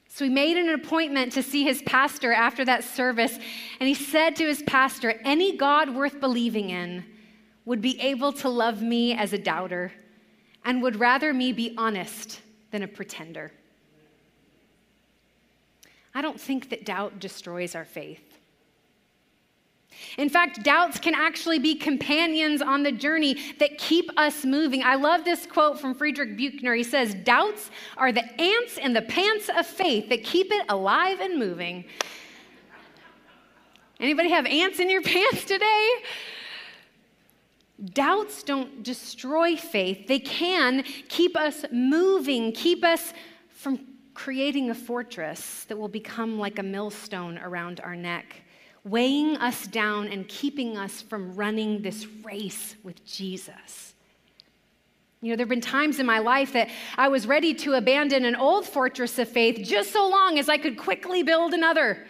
So 0.08 0.24
he 0.24 0.30
made 0.30 0.56
an 0.56 0.70
appointment 0.70 1.32
to 1.32 1.42
see 1.42 1.62
his 1.62 1.82
pastor 1.82 2.32
after 2.32 2.64
that 2.64 2.82
service, 2.82 3.38
and 3.78 3.88
he 3.88 3.94
said 3.94 4.36
to 4.36 4.46
his 4.46 4.62
pastor, 4.62 5.20
Any 5.24 5.56
God 5.56 5.94
worth 5.94 6.18
believing 6.18 6.70
in 6.70 7.04
would 7.64 7.80
be 7.80 8.00
able 8.00 8.32
to 8.32 8.48
love 8.48 8.82
me 8.82 9.12
as 9.12 9.32
a 9.32 9.38
doubter 9.38 9.92
and 10.64 10.82
would 10.82 10.96
rather 10.96 11.32
me 11.32 11.52
be 11.52 11.74
honest 11.78 12.40
than 12.70 12.82
a 12.82 12.88
pretender. 12.88 13.52
I 16.14 16.22
don't 16.22 16.40
think 16.40 16.70
that 16.70 16.84
doubt 16.84 17.20
destroys 17.20 17.74
our 17.74 17.84
faith. 17.84 18.27
In 20.16 20.28
fact, 20.28 20.64
doubts 20.64 20.98
can 20.98 21.14
actually 21.14 21.58
be 21.58 21.74
companions 21.74 22.62
on 22.62 22.82
the 22.82 22.92
journey 22.92 23.36
that 23.58 23.78
keep 23.78 24.10
us 24.16 24.44
moving. 24.44 24.82
I 24.82 24.96
love 24.96 25.24
this 25.24 25.46
quote 25.46 25.78
from 25.80 25.94
Frederick 25.94 26.36
Buechner. 26.36 26.74
He 26.74 26.82
says, 26.82 27.14
Doubts 27.14 27.70
are 27.96 28.12
the 28.12 28.24
ants 28.40 28.78
in 28.78 28.92
the 28.92 29.02
pants 29.02 29.48
of 29.56 29.66
faith 29.66 30.08
that 30.08 30.24
keep 30.24 30.50
it 30.50 30.66
alive 30.68 31.20
and 31.20 31.38
moving. 31.38 31.84
Anybody 34.00 34.30
have 34.30 34.46
ants 34.46 34.78
in 34.78 34.90
your 34.90 35.02
pants 35.14 35.44
today? 35.44 35.88
Doubts 37.92 38.42
don't 38.42 38.82
destroy 38.82 39.56
faith. 39.56 40.08
They 40.08 40.18
can 40.18 40.82
keep 41.08 41.36
us 41.36 41.64
moving, 41.70 42.52
keep 42.52 42.84
us 42.84 43.12
from 43.50 43.86
creating 44.14 44.70
a 44.70 44.74
fortress 44.74 45.64
that 45.64 45.76
will 45.76 45.88
become 45.88 46.40
like 46.40 46.58
a 46.58 46.62
millstone 46.62 47.38
around 47.38 47.80
our 47.80 47.94
neck 47.94 48.42
weighing 48.90 49.36
us 49.36 49.66
down 49.66 50.08
and 50.08 50.26
keeping 50.28 50.76
us 50.76 51.02
from 51.02 51.34
running 51.34 51.82
this 51.82 52.06
race 52.24 52.76
with 52.82 53.04
Jesus. 53.04 53.94
You 55.20 55.30
know, 55.30 55.36
there 55.36 55.44
have 55.44 55.50
been 55.50 55.60
times 55.60 55.98
in 55.98 56.06
my 56.06 56.20
life 56.20 56.52
that 56.52 56.68
I 56.96 57.08
was 57.08 57.26
ready 57.26 57.52
to 57.54 57.74
abandon 57.74 58.24
an 58.24 58.36
old 58.36 58.66
fortress 58.66 59.18
of 59.18 59.28
faith 59.28 59.66
just 59.66 59.92
so 59.92 60.08
long 60.08 60.38
as 60.38 60.48
I 60.48 60.58
could 60.58 60.78
quickly 60.78 61.24
build 61.24 61.54
another. 61.54 62.06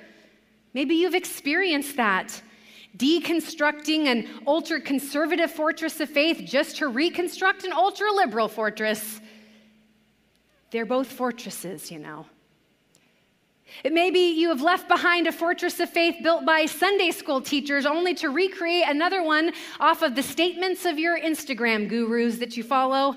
Maybe 0.74 0.96
you've 0.96 1.14
experienced 1.14 1.96
that. 1.96 2.42
Deconstructing 2.96 4.06
an 4.06 4.28
ultra 4.46 4.80
conservative 4.80 5.50
fortress 5.50 6.00
of 6.00 6.10
faith 6.10 6.42
just 6.44 6.76
to 6.76 6.88
reconstruct 6.88 7.64
an 7.64 7.72
ultra 7.72 8.12
liberal 8.12 8.48
fortress. 8.48 9.20
They're 10.70 10.86
both 10.86 11.10
fortresses, 11.10 11.90
you 11.90 11.98
know. 11.98 12.26
Maybe 13.84 14.20
you 14.20 14.48
have 14.48 14.62
left 14.62 14.88
behind 14.88 15.26
a 15.26 15.32
fortress 15.32 15.78
of 15.80 15.90
faith 15.90 16.16
built 16.22 16.44
by 16.44 16.66
Sunday 16.66 17.10
school 17.10 17.40
teachers 17.40 17.86
only 17.86 18.14
to 18.14 18.28
recreate 18.28 18.84
another 18.88 19.22
one 19.22 19.52
off 19.78 20.02
of 20.02 20.14
the 20.14 20.22
statements 20.22 20.84
of 20.84 20.98
your 20.98 21.18
Instagram 21.18 21.88
gurus 21.88 22.38
that 22.38 22.56
you 22.56 22.62
follow. 22.62 23.16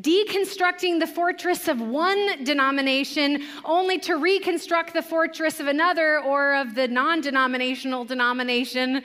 Deconstructing 0.00 0.98
the 0.98 1.06
fortress 1.06 1.68
of 1.68 1.80
one 1.80 2.42
denomination 2.42 3.44
only 3.64 3.98
to 4.00 4.16
reconstruct 4.16 4.92
the 4.92 5.02
fortress 5.02 5.60
of 5.60 5.68
another 5.68 6.18
or 6.18 6.54
of 6.54 6.74
the 6.74 6.88
non 6.88 7.20
denominational 7.20 8.04
denomination. 8.04 9.04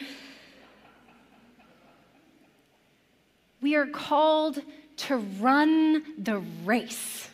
We 3.62 3.76
are 3.76 3.86
called 3.86 4.64
to 4.98 5.18
run 5.18 6.04
the 6.18 6.40
race 6.66 7.29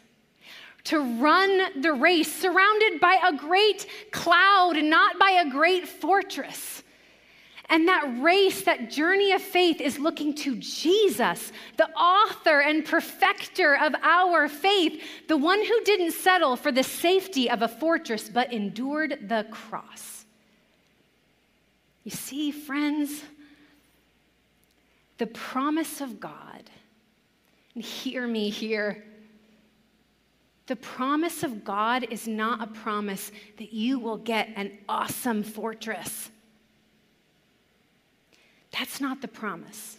to 0.85 0.99
run 0.99 1.81
the 1.81 1.93
race, 1.93 2.33
surrounded 2.33 2.99
by 2.99 3.19
a 3.27 3.33
great 3.33 3.87
cloud 4.11 4.77
not 4.83 5.19
by 5.19 5.31
a 5.31 5.49
great 5.49 5.87
fortress. 5.87 6.83
And 7.67 7.87
that 7.87 8.21
race, 8.21 8.61
that 8.63 8.91
journey 8.91 9.31
of 9.31 9.41
faith, 9.41 9.81
is 9.81 9.97
looking 9.97 10.35
to 10.35 10.55
Jesus, 10.57 11.51
the 11.77 11.89
author 11.93 12.61
and 12.61 12.85
perfecter 12.85 13.75
of 13.75 13.95
our 14.03 14.47
faith, 14.47 15.01
the 15.27 15.37
one 15.37 15.65
who 15.65 15.83
didn't 15.83 16.11
settle 16.11 16.55
for 16.55 16.71
the 16.71 16.83
safety 16.83 17.49
of 17.49 17.63
a 17.63 17.67
fortress 17.67 18.29
but 18.29 18.53
endured 18.53 19.27
the 19.27 19.47
cross. 19.49 20.25
You 22.03 22.11
see, 22.11 22.51
friends, 22.51 23.23
the 25.17 25.25
promise 25.25 26.01
of 26.01 26.19
God, 26.19 26.69
and 27.73 27.83
hear 27.83 28.27
me 28.27 28.51
here 28.51 29.03
the 30.67 30.75
promise 30.75 31.43
of 31.43 31.63
God 31.63 32.07
is 32.09 32.27
not 32.27 32.61
a 32.61 32.67
promise 32.67 33.31
that 33.57 33.71
you 33.71 33.99
will 33.99 34.17
get 34.17 34.49
an 34.55 34.71
awesome 34.89 35.43
fortress. 35.43 36.31
That's 38.71 38.99
not 38.99 39.21
the 39.21 39.27
promise. 39.27 39.97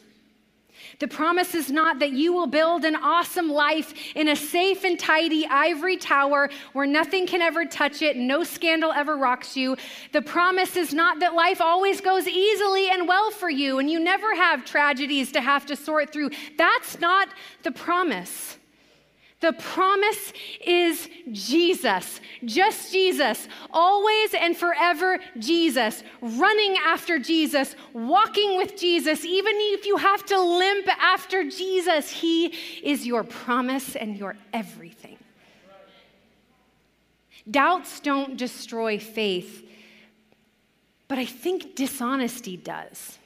The 0.98 1.08
promise 1.08 1.54
is 1.54 1.70
not 1.70 2.00
that 2.00 2.12
you 2.12 2.32
will 2.32 2.46
build 2.46 2.84
an 2.84 2.96
awesome 2.96 3.48
life 3.48 3.94
in 4.14 4.28
a 4.28 4.36
safe 4.36 4.84
and 4.84 4.98
tidy 4.98 5.46
ivory 5.46 5.96
tower 5.96 6.50
where 6.72 6.86
nothing 6.86 7.26
can 7.26 7.40
ever 7.40 7.64
touch 7.64 8.02
it, 8.02 8.16
no 8.16 8.44
scandal 8.44 8.92
ever 8.92 9.16
rocks 9.16 9.56
you. 9.56 9.76
The 10.12 10.22
promise 10.22 10.76
is 10.76 10.92
not 10.92 11.20
that 11.20 11.34
life 11.34 11.60
always 11.60 12.00
goes 12.00 12.26
easily 12.26 12.90
and 12.90 13.08
well 13.08 13.30
for 13.30 13.48
you 13.48 13.78
and 13.78 13.90
you 13.90 13.98
never 13.98 14.34
have 14.34 14.64
tragedies 14.64 15.32
to 15.32 15.40
have 15.40 15.64
to 15.66 15.76
sort 15.76 16.12
through. 16.12 16.30
That's 16.58 17.00
not 17.00 17.28
the 17.62 17.72
promise. 17.72 18.58
The 19.40 19.52
promise 19.52 20.32
is 20.64 21.10
Jesus, 21.30 22.20
just 22.44 22.90
Jesus, 22.90 23.48
always 23.70 24.32
and 24.32 24.56
forever 24.56 25.18
Jesus, 25.38 26.02
running 26.22 26.76
after 26.82 27.18
Jesus, 27.18 27.76
walking 27.92 28.56
with 28.56 28.78
Jesus, 28.78 29.26
even 29.26 29.52
if 29.56 29.84
you 29.84 29.98
have 29.98 30.24
to 30.26 30.40
limp 30.40 30.88
after 30.88 31.44
Jesus, 31.50 32.10
He 32.10 32.46
is 32.82 33.06
your 33.06 33.24
promise 33.24 33.94
and 33.94 34.16
your 34.16 34.36
everything. 34.54 35.18
Doubts 37.48 38.00
don't 38.00 38.38
destroy 38.38 38.98
faith, 38.98 39.68
but 41.08 41.18
I 41.18 41.26
think 41.26 41.76
dishonesty 41.76 42.56
does. 42.56 43.18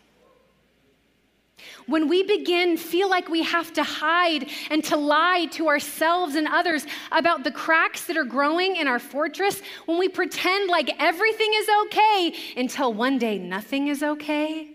When 1.91 2.09
we 2.09 2.23
begin 2.23 2.77
feel 2.77 3.11
like 3.11 3.29
we 3.29 3.43
have 3.43 3.73
to 3.73 3.83
hide 3.83 4.49
and 4.71 4.85
to 4.85 4.97
lie 4.97 5.49
to 5.53 5.67
ourselves 5.67 6.37
and 6.37 6.47
others 6.47 6.87
about 7.11 7.43
the 7.43 7.51
cracks 7.51 8.05
that 8.05 8.17
are 8.17 8.25
growing 8.25 8.77
in 8.77 8.87
our 8.87 9.01
fortress, 9.01 9.61
when 9.87 9.99
we 9.99 10.09
pretend 10.09 10.71
like 10.71 10.89
everything 11.01 11.51
is 11.53 11.69
okay 11.87 12.35
until 12.57 12.95
one 12.95 13.19
day 13.19 13.39
nothing 13.39 13.89
is 13.89 14.05
okay, 14.05 14.69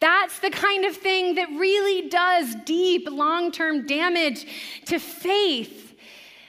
that's 0.00 0.38
the 0.38 0.50
kind 0.50 0.84
of 0.84 0.96
thing 0.96 1.34
that 1.34 1.48
really 1.50 2.08
does 2.08 2.54
deep, 2.64 3.08
long 3.10 3.50
term 3.50 3.86
damage 3.86 4.46
to 4.86 5.00
faith. 5.00 5.94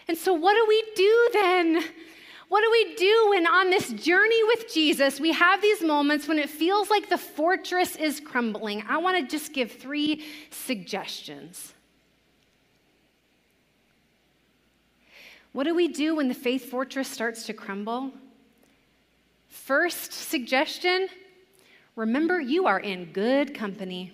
And 0.08 0.18
so, 0.18 0.34
what 0.34 0.54
do 0.54 0.66
we 0.68 0.84
do 0.96 1.30
then? 1.34 1.84
What 2.52 2.66
do 2.66 2.70
we 2.70 2.96
do 2.96 3.28
when 3.30 3.48
on 3.48 3.70
this 3.70 3.94
journey 3.94 4.44
with 4.44 4.74
Jesus, 4.74 5.22
we 5.22 5.32
have 5.32 5.62
these 5.62 5.82
moments 5.82 6.28
when 6.28 6.38
it 6.38 6.50
feels 6.50 6.90
like 6.90 7.08
the 7.08 7.18
fortress 7.18 7.96
is 7.96 8.20
crumbling? 8.20 8.84
I 8.90 8.98
want 8.98 9.18
to 9.18 9.26
just 9.26 9.54
give 9.54 9.72
three 9.72 10.26
suggestions. 10.50 11.74
What 15.54 15.64
do 15.64 15.74
we 15.74 15.88
do 15.88 16.18
when 16.18 16.28
the 16.28 16.34
faith 16.34 16.70
fortress 16.70 17.08
starts 17.08 17.46
to 17.46 17.54
crumble? 17.54 18.12
First 19.48 20.12
suggestion 20.12 21.08
remember 21.96 22.42
you 22.42 22.68
are 22.68 22.82
in 22.82 23.14
good 23.14 23.54
company. 23.54 24.12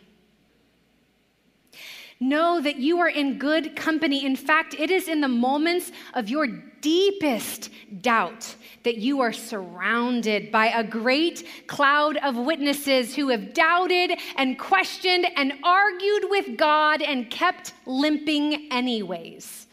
Know 2.20 2.60
that 2.62 2.78
you 2.78 3.00
are 3.00 3.10
in 3.10 3.38
good 3.38 3.76
company. 3.76 4.26
In 4.26 4.36
fact, 4.36 4.74
it 4.74 4.90
is 4.90 5.08
in 5.08 5.22
the 5.22 5.28
moments 5.28 5.92
of 6.16 6.30
your 6.30 6.48
deepest 6.48 7.70
doubt 8.02 8.56
that 8.84 8.98
you 8.98 9.22
are 9.22 9.34
surrounded 9.34 10.52
by 10.52 10.68
a 10.68 10.84
great 10.84 11.46
cloud 11.68 12.18
of 12.18 12.36
witnesses 12.36 13.16
who 13.16 13.30
have 13.30 13.54
doubted 13.54 14.12
and 14.36 14.58
questioned 14.58 15.28
and 15.36 15.54
argued 15.64 16.24
with 16.30 16.58
God 16.58 17.02
and 17.04 17.30
kept 17.30 17.74
limping 17.86 18.72
anyways. 18.72 19.68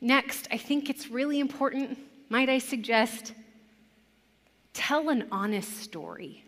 Next, 0.00 0.48
I 0.50 0.56
think 0.56 0.88
it's 0.88 1.08
really 1.08 1.38
important, 1.38 1.98
might 2.30 2.48
I 2.48 2.58
suggest, 2.58 3.34
tell 4.72 5.10
an 5.10 5.28
honest 5.30 5.78
story. 5.78 6.44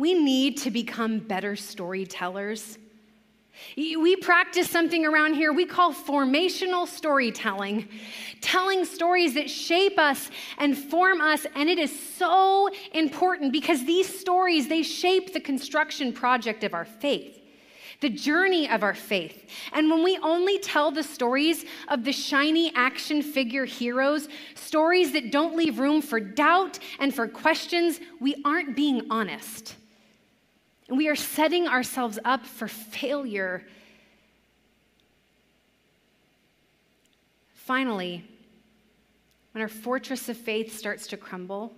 We 0.00 0.14
need 0.14 0.56
to 0.62 0.70
become 0.70 1.18
better 1.18 1.56
storytellers. 1.56 2.78
We 3.76 4.16
practice 4.16 4.70
something 4.70 5.04
around 5.04 5.34
here 5.34 5.52
we 5.52 5.66
call 5.66 5.92
formational 5.92 6.88
storytelling, 6.88 7.86
telling 8.40 8.86
stories 8.86 9.34
that 9.34 9.50
shape 9.50 9.98
us 9.98 10.30
and 10.56 10.74
form 10.74 11.20
us. 11.20 11.46
And 11.54 11.68
it 11.68 11.78
is 11.78 11.92
so 12.16 12.70
important 12.94 13.52
because 13.52 13.84
these 13.84 14.08
stories, 14.08 14.68
they 14.68 14.82
shape 14.82 15.34
the 15.34 15.40
construction 15.40 16.14
project 16.14 16.64
of 16.64 16.72
our 16.72 16.86
faith, 16.86 17.38
the 18.00 18.08
journey 18.08 18.70
of 18.70 18.82
our 18.82 18.94
faith. 18.94 19.50
And 19.74 19.90
when 19.90 20.02
we 20.02 20.16
only 20.22 20.58
tell 20.60 20.90
the 20.90 21.02
stories 21.02 21.66
of 21.88 22.04
the 22.04 22.12
shiny 22.12 22.72
action 22.74 23.20
figure 23.20 23.66
heroes, 23.66 24.28
stories 24.54 25.12
that 25.12 25.30
don't 25.30 25.54
leave 25.54 25.78
room 25.78 26.00
for 26.00 26.20
doubt 26.20 26.78
and 26.98 27.14
for 27.14 27.28
questions, 27.28 28.00
we 28.18 28.40
aren't 28.46 28.74
being 28.74 29.02
honest. 29.10 29.76
And 30.90 30.98
we 30.98 31.08
are 31.08 31.16
setting 31.16 31.66
ourselves 31.66 32.18
up 32.24 32.44
for 32.44 32.68
failure. 32.68 33.64
Finally, 37.54 38.24
when 39.52 39.62
our 39.62 39.68
fortress 39.68 40.28
of 40.28 40.36
faith 40.36 40.76
starts 40.76 41.06
to 41.06 41.16
crumble, 41.16 41.72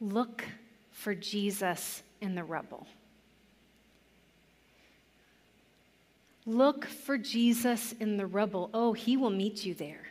Look 0.00 0.44
for 0.90 1.14
Jesus 1.14 2.02
in 2.20 2.34
the 2.34 2.44
rubble. 2.44 2.86
Look 6.44 6.84
for 6.84 7.18
Jesus 7.18 7.92
in 7.98 8.16
the 8.16 8.26
rubble. 8.26 8.70
Oh, 8.74 8.92
he 8.92 9.16
will 9.16 9.30
meet 9.30 9.64
you 9.64 9.74
there. 9.74 10.05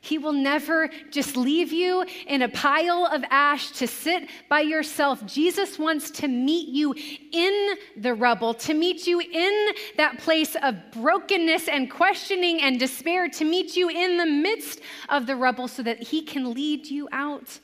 He 0.00 0.18
will 0.18 0.32
never 0.32 0.88
just 1.10 1.36
leave 1.36 1.72
you 1.72 2.04
in 2.26 2.42
a 2.42 2.48
pile 2.48 3.06
of 3.06 3.24
ash 3.30 3.72
to 3.72 3.86
sit 3.86 4.28
by 4.48 4.60
yourself. 4.60 5.24
Jesus 5.26 5.78
wants 5.78 6.10
to 6.12 6.28
meet 6.28 6.68
you 6.68 6.94
in 7.32 7.76
the 7.96 8.14
rubble, 8.14 8.54
to 8.54 8.74
meet 8.74 9.06
you 9.06 9.20
in 9.20 9.68
that 9.96 10.18
place 10.18 10.56
of 10.62 10.76
brokenness 10.92 11.68
and 11.68 11.90
questioning 11.90 12.62
and 12.62 12.78
despair, 12.78 13.28
to 13.28 13.44
meet 13.44 13.76
you 13.76 13.88
in 13.88 14.16
the 14.16 14.26
midst 14.26 14.80
of 15.08 15.26
the 15.26 15.34
rubble 15.34 15.66
so 15.66 15.82
that 15.82 16.02
He 16.02 16.22
can 16.22 16.54
lead 16.54 16.86
you 16.86 17.08
out 17.10 17.58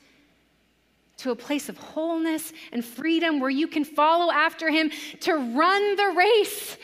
to 1.17 1.31
a 1.31 1.35
place 1.35 1.69
of 1.69 1.77
wholeness 1.77 2.51
and 2.73 2.83
freedom 2.83 3.39
where 3.39 3.49
you 3.49 3.67
can 3.67 3.85
follow 3.85 4.31
after 4.31 4.69
Him 4.69 4.91
to 5.21 5.33
run 5.33 5.95
the 5.95 6.13
race 6.15 6.77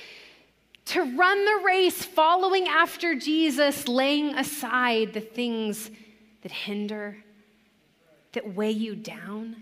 to 0.85 1.01
run 1.15 1.45
the 1.45 1.61
race 1.65 2.03
following 2.03 2.67
after 2.67 3.15
Jesus, 3.15 3.87
laying 3.87 4.35
aside 4.35 5.13
the 5.13 5.21
things 5.21 5.89
that 6.41 6.51
hinder, 6.51 7.17
that 8.33 8.53
weigh 8.53 8.71
you 8.71 8.95
down. 8.95 9.55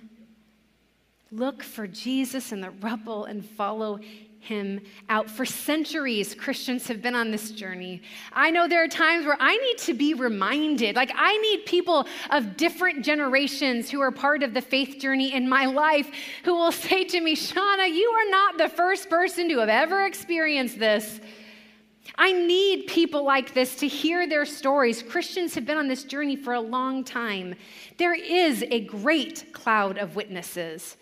Look 1.32 1.62
for 1.62 1.88
Jesus 1.88 2.52
in 2.52 2.62
the 2.62 2.72
rubble 2.72 3.26
and 3.26 3.46
follow 3.46 4.00
him 4.40 4.82
out. 5.10 5.30
For 5.30 5.46
centuries, 5.46 6.34
Christians 6.34 6.88
have 6.88 7.02
been 7.02 7.16
on 7.16 7.32
this 7.32 7.52
journey. 7.52 8.02
I 8.34 8.52
know 8.52 8.68
there 8.68 8.84
are 8.84 8.88
times 8.88 9.26
where 9.26 9.38
I 9.40 9.58
need 9.58 9.78
to 9.80 9.94
be 9.94 10.14
reminded. 10.14 10.96
Like, 10.96 11.12
I 11.16 11.38
need 11.38 11.66
people 11.66 12.08
of 12.30 12.58
different 12.58 13.04
generations 13.04 13.90
who 13.90 14.02
are 14.02 14.12
part 14.12 14.44
of 14.44 14.54
the 14.54 14.62
faith 14.62 15.00
journey 15.00 15.34
in 15.34 15.48
my 15.48 15.66
life 15.66 16.10
who 16.44 16.56
will 16.56 16.72
say 16.90 17.04
to 17.04 17.22
me, 17.22 17.36
Shawna, 17.36 17.94
you 17.94 18.10
are 18.10 18.32
not 18.32 18.58
the 18.58 18.70
first 18.70 19.10
person 19.10 19.50
to 19.50 19.60
have 19.60 19.70
ever 19.70 20.06
experienced 20.06 20.80
this. 20.80 21.20
I 22.18 22.32
need 22.34 22.88
people 22.88 23.24
like 23.24 23.54
this 23.54 23.76
to 23.76 23.88
hear 23.88 24.28
their 24.28 24.46
stories. 24.46 25.02
Christians 25.02 25.56
have 25.56 25.66
been 25.66 25.78
on 25.78 25.88
this 25.88 26.04
journey 26.04 26.36
for 26.36 26.54
a 26.54 26.60
long 26.60 27.04
time. 27.04 27.56
There 27.98 28.14
is 28.14 28.64
a 28.64 28.82
great 28.82 29.54
cloud 29.54 29.98
of 29.98 30.16
witnesses. 30.16 30.98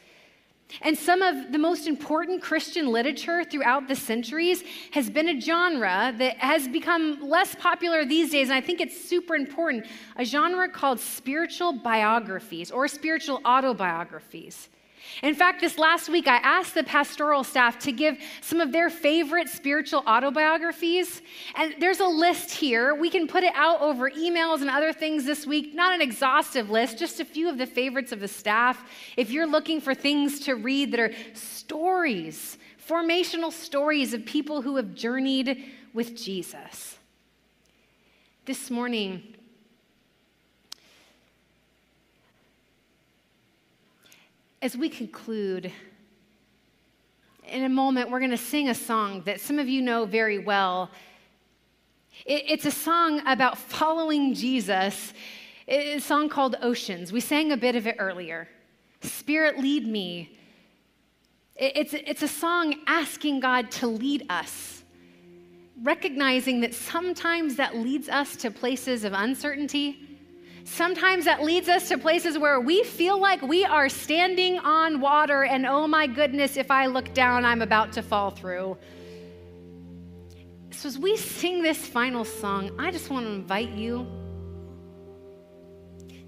And 0.82 0.98
some 0.98 1.22
of 1.22 1.52
the 1.52 1.58
most 1.58 1.88
important 1.88 2.42
Christian 2.42 2.88
literature 2.88 3.44
throughout 3.44 3.88
the 3.88 3.96
centuries 3.96 4.64
has 4.92 5.10
been 5.10 5.30
a 5.30 5.40
genre 5.40 6.14
that 6.18 6.38
has 6.38 6.68
become 6.68 7.20
less 7.22 7.56
popular 7.56 8.06
these 8.06 8.32
days, 8.32 8.50
and 8.50 8.58
I 8.58 8.62
think 8.62 8.82
it's 8.82 9.00
super 9.00 9.36
important 9.36 9.86
a 10.18 10.26
genre 10.26 10.68
called 10.70 11.00
spiritual 11.00 11.72
biographies 11.74 12.70
or 12.72 12.88
spiritual 12.88 13.42
autobiographies. 13.46 14.70
In 15.24 15.34
fact, 15.34 15.62
this 15.62 15.78
last 15.78 16.10
week, 16.10 16.28
I 16.28 16.38
asked 16.38 16.74
the 16.74 16.84
pastoral 16.84 17.44
staff 17.44 17.80
to 17.80 17.92
give 17.92 18.18
some 18.42 18.62
of 18.62 18.72
their 18.72 18.90
favorite 18.90 19.50
spiritual 19.50 20.04
autobiographies. 20.06 21.22
And 21.56 21.76
there's 21.80 22.00
a 22.00 22.08
list 22.08 22.52
here. 22.52 22.94
We 22.94 23.10
can 23.10 23.28
put 23.28 23.44
it 23.44 23.54
out 23.56 23.82
over 23.82 24.10
emails 24.10 24.62
and 24.62 24.70
other 24.70 24.94
things 24.94 25.26
this 25.26 25.46
week. 25.46 25.74
Not 25.74 25.94
an 25.94 26.02
exhaustive 26.02 26.70
list, 26.70 26.98
just 26.98 27.20
a 27.20 27.26
few 27.26 27.50
of 27.50 27.58
the 27.58 27.66
favorites 27.66 28.12
of 28.12 28.20
the 28.20 28.28
staff. 28.28 28.90
If 29.16 29.32
you're 29.32 29.48
looking 29.48 29.82
for 29.82 29.96
things 29.96 30.40
to 30.42 30.56
read 30.56 30.92
that 30.92 31.00
are 31.00 31.12
stories, 31.34 32.58
formational 32.88 33.52
stories 33.52 34.14
of 34.14 34.26
people 34.26 34.62
who 34.62 34.76
have 34.76 34.94
journeyed 34.94 35.66
with 35.94 36.16
Jesus. 36.16 36.98
This 38.46 38.70
morning, 38.70 39.36
as 44.62 44.76
we 44.76 44.90
conclude, 44.90 45.72
in 47.48 47.64
a 47.64 47.70
moment, 47.70 48.10
we're 48.10 48.20
going 48.20 48.32
to 48.32 48.38
sing 48.38 48.70
a 48.70 48.76
song 48.76 49.22
that 49.26 49.40
some 49.40 49.60
of 49.60 49.70
you 49.70 49.82
know 49.82 50.06
very 50.06 50.40
well. 50.40 50.90
It's 52.26 52.66
a 52.66 52.72
song 52.72 53.22
about 53.28 53.58
following 53.58 54.34
Jesus. 54.34 55.14
It's 55.68 56.04
a 56.04 56.08
song 56.08 56.30
called 56.30 56.56
Oceans. 56.62 57.12
We 57.12 57.20
sang 57.20 57.52
a 57.52 57.58
bit 57.58 57.76
of 57.76 57.86
it 57.86 57.98
earlier. 58.00 58.48
Spirit, 59.02 59.60
lead 59.60 59.88
me. 59.88 60.36
It's, 61.56 61.94
it's 61.94 62.24
a 62.24 62.28
song 62.28 62.76
asking 62.88 63.40
God 63.40 63.70
to 63.72 63.88
lead 63.88 64.26
us, 64.30 64.84
recognizing 65.84 66.62
that 66.62 66.74
sometimes 66.74 67.56
that 67.58 67.76
leads 67.76 68.10
us 68.10 68.36
to 68.38 68.50
places 68.50 69.04
of 69.04 69.14
uncertainty 69.14 70.07
Sometimes 70.68 71.24
that 71.24 71.42
leads 71.42 71.70
us 71.70 71.88
to 71.88 71.98
places 71.98 72.38
where 72.38 72.60
we 72.60 72.84
feel 72.84 73.18
like 73.20 73.42
we 73.42 73.64
are 73.64 73.88
standing 73.88 74.60
on 74.60 75.00
water, 75.00 75.46
and 75.46 75.66
oh 75.66 75.88
my 75.88 76.08
goodness, 76.08 76.58
if 76.58 76.70
I 76.70 76.88
look 76.88 77.14
down, 77.14 77.46
I'm 77.46 77.62
about 77.62 77.94
to 77.94 78.02
fall 78.02 78.32
through. 78.32 78.78
So, 80.72 80.90
as 80.90 81.00
we 81.00 81.16
sing 81.16 81.64
this 81.64 81.88
final 81.88 82.26
song, 82.26 82.76
I 82.78 82.92
just 82.92 83.10
want 83.10 83.26
to 83.26 83.32
invite 83.32 83.70
you 83.70 84.06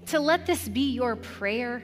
to 0.06 0.18
let 0.18 0.46
this 0.46 0.68
be 0.68 0.90
your 0.90 1.16
prayer, 1.16 1.82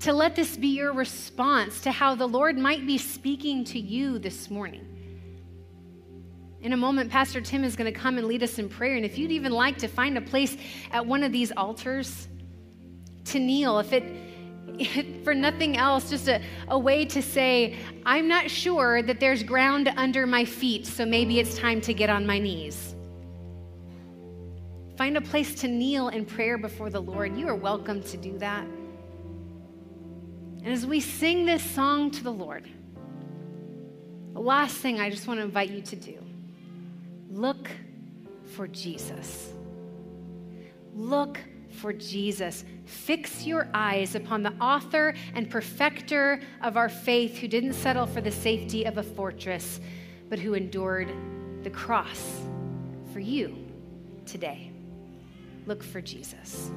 to 0.00 0.14
let 0.14 0.34
this 0.34 0.56
be 0.56 0.68
your 0.68 0.94
response 0.94 1.82
to 1.82 1.92
how 1.92 2.14
the 2.14 2.26
Lord 2.26 2.56
might 2.56 2.86
be 2.86 2.96
speaking 2.96 3.64
to 3.64 3.78
you 3.78 4.18
this 4.18 4.50
morning. 4.50 4.93
In 6.64 6.72
a 6.72 6.78
moment, 6.78 7.10
Pastor 7.10 7.42
Tim 7.42 7.62
is 7.62 7.76
going 7.76 7.92
to 7.92 7.98
come 7.98 8.16
and 8.16 8.26
lead 8.26 8.42
us 8.42 8.58
in 8.58 8.70
prayer. 8.70 8.96
And 8.96 9.04
if 9.04 9.18
you'd 9.18 9.30
even 9.30 9.52
like 9.52 9.76
to 9.76 9.86
find 9.86 10.16
a 10.16 10.22
place 10.22 10.56
at 10.92 11.04
one 11.04 11.22
of 11.22 11.30
these 11.30 11.52
altars 11.52 12.26
to 13.26 13.38
kneel, 13.38 13.80
if 13.80 13.92
it, 13.92 15.22
for 15.24 15.34
nothing 15.34 15.76
else, 15.76 16.08
just 16.08 16.26
a, 16.26 16.40
a 16.68 16.78
way 16.78 17.04
to 17.04 17.20
say, 17.20 17.76
I'm 18.06 18.26
not 18.26 18.50
sure 18.50 19.02
that 19.02 19.20
there's 19.20 19.42
ground 19.42 19.92
under 19.98 20.26
my 20.26 20.46
feet, 20.46 20.86
so 20.86 21.04
maybe 21.04 21.38
it's 21.38 21.58
time 21.58 21.82
to 21.82 21.92
get 21.92 22.08
on 22.08 22.26
my 22.26 22.38
knees. 22.38 22.94
Find 24.96 25.18
a 25.18 25.20
place 25.20 25.54
to 25.56 25.68
kneel 25.68 26.08
in 26.08 26.24
prayer 26.24 26.56
before 26.56 26.88
the 26.88 27.02
Lord. 27.02 27.36
You 27.36 27.46
are 27.48 27.54
welcome 27.54 28.02
to 28.04 28.16
do 28.16 28.38
that. 28.38 28.64
And 30.62 30.68
as 30.72 30.86
we 30.86 31.00
sing 31.00 31.44
this 31.44 31.62
song 31.62 32.10
to 32.12 32.24
the 32.24 32.32
Lord, 32.32 32.66
the 34.32 34.40
last 34.40 34.78
thing 34.78 34.98
I 34.98 35.10
just 35.10 35.28
want 35.28 35.40
to 35.40 35.44
invite 35.44 35.68
you 35.68 35.82
to 35.82 35.96
do 35.96 36.24
Look 37.34 37.68
for 38.54 38.68
Jesus. 38.68 39.52
Look 40.94 41.40
for 41.80 41.92
Jesus. 41.92 42.64
Fix 42.84 43.44
your 43.44 43.68
eyes 43.74 44.14
upon 44.14 44.44
the 44.44 44.52
author 44.60 45.14
and 45.34 45.50
perfecter 45.50 46.40
of 46.62 46.76
our 46.76 46.88
faith, 46.88 47.38
who 47.38 47.48
didn't 47.48 47.72
settle 47.72 48.06
for 48.06 48.20
the 48.20 48.30
safety 48.30 48.84
of 48.84 48.98
a 48.98 49.02
fortress, 49.02 49.80
but 50.28 50.38
who 50.38 50.54
endured 50.54 51.12
the 51.64 51.70
cross 51.70 52.40
for 53.12 53.18
you 53.18 53.66
today. 54.26 54.70
Look 55.66 55.82
for 55.82 56.00
Jesus. 56.00 56.70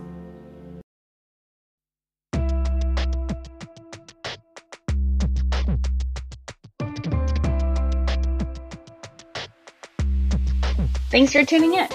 Thanks 11.18 11.34
for 11.34 11.44
tuning 11.44 11.74
in. 11.74 11.88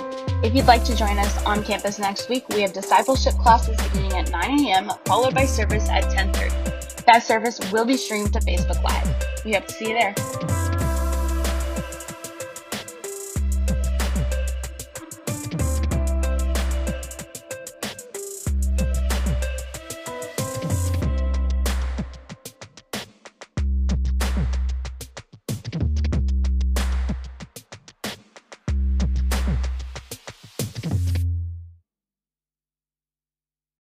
If 0.43 0.53
you'd 0.53 0.67
like 0.67 0.83
to 0.83 0.97
join 0.97 1.17
us 1.17 1.45
on 1.45 1.63
campus 1.63 2.01
next 2.01 2.29
week, 2.29 2.45
we 2.49 2.61
have 2.63 2.73
discipleship 2.73 3.35
classes 3.35 3.81
beginning 3.81 4.15
at 4.15 4.33
9 4.33 4.67
a.m., 4.67 4.91
followed 5.05 5.33
by 5.33 5.45
service 5.45 5.89
at 5.89 6.03
10:30. 6.11 7.05
That 7.05 7.23
service 7.23 7.61
will 7.71 7.85
be 7.85 7.97
streamed 7.97 8.33
to 8.33 8.41
Facebook 8.41 8.83
Live. 8.83 9.45
We 9.45 9.53
hope 9.53 9.69
to 9.69 9.75
see 9.75 9.91
you 9.91 9.95
there. 9.95 10.72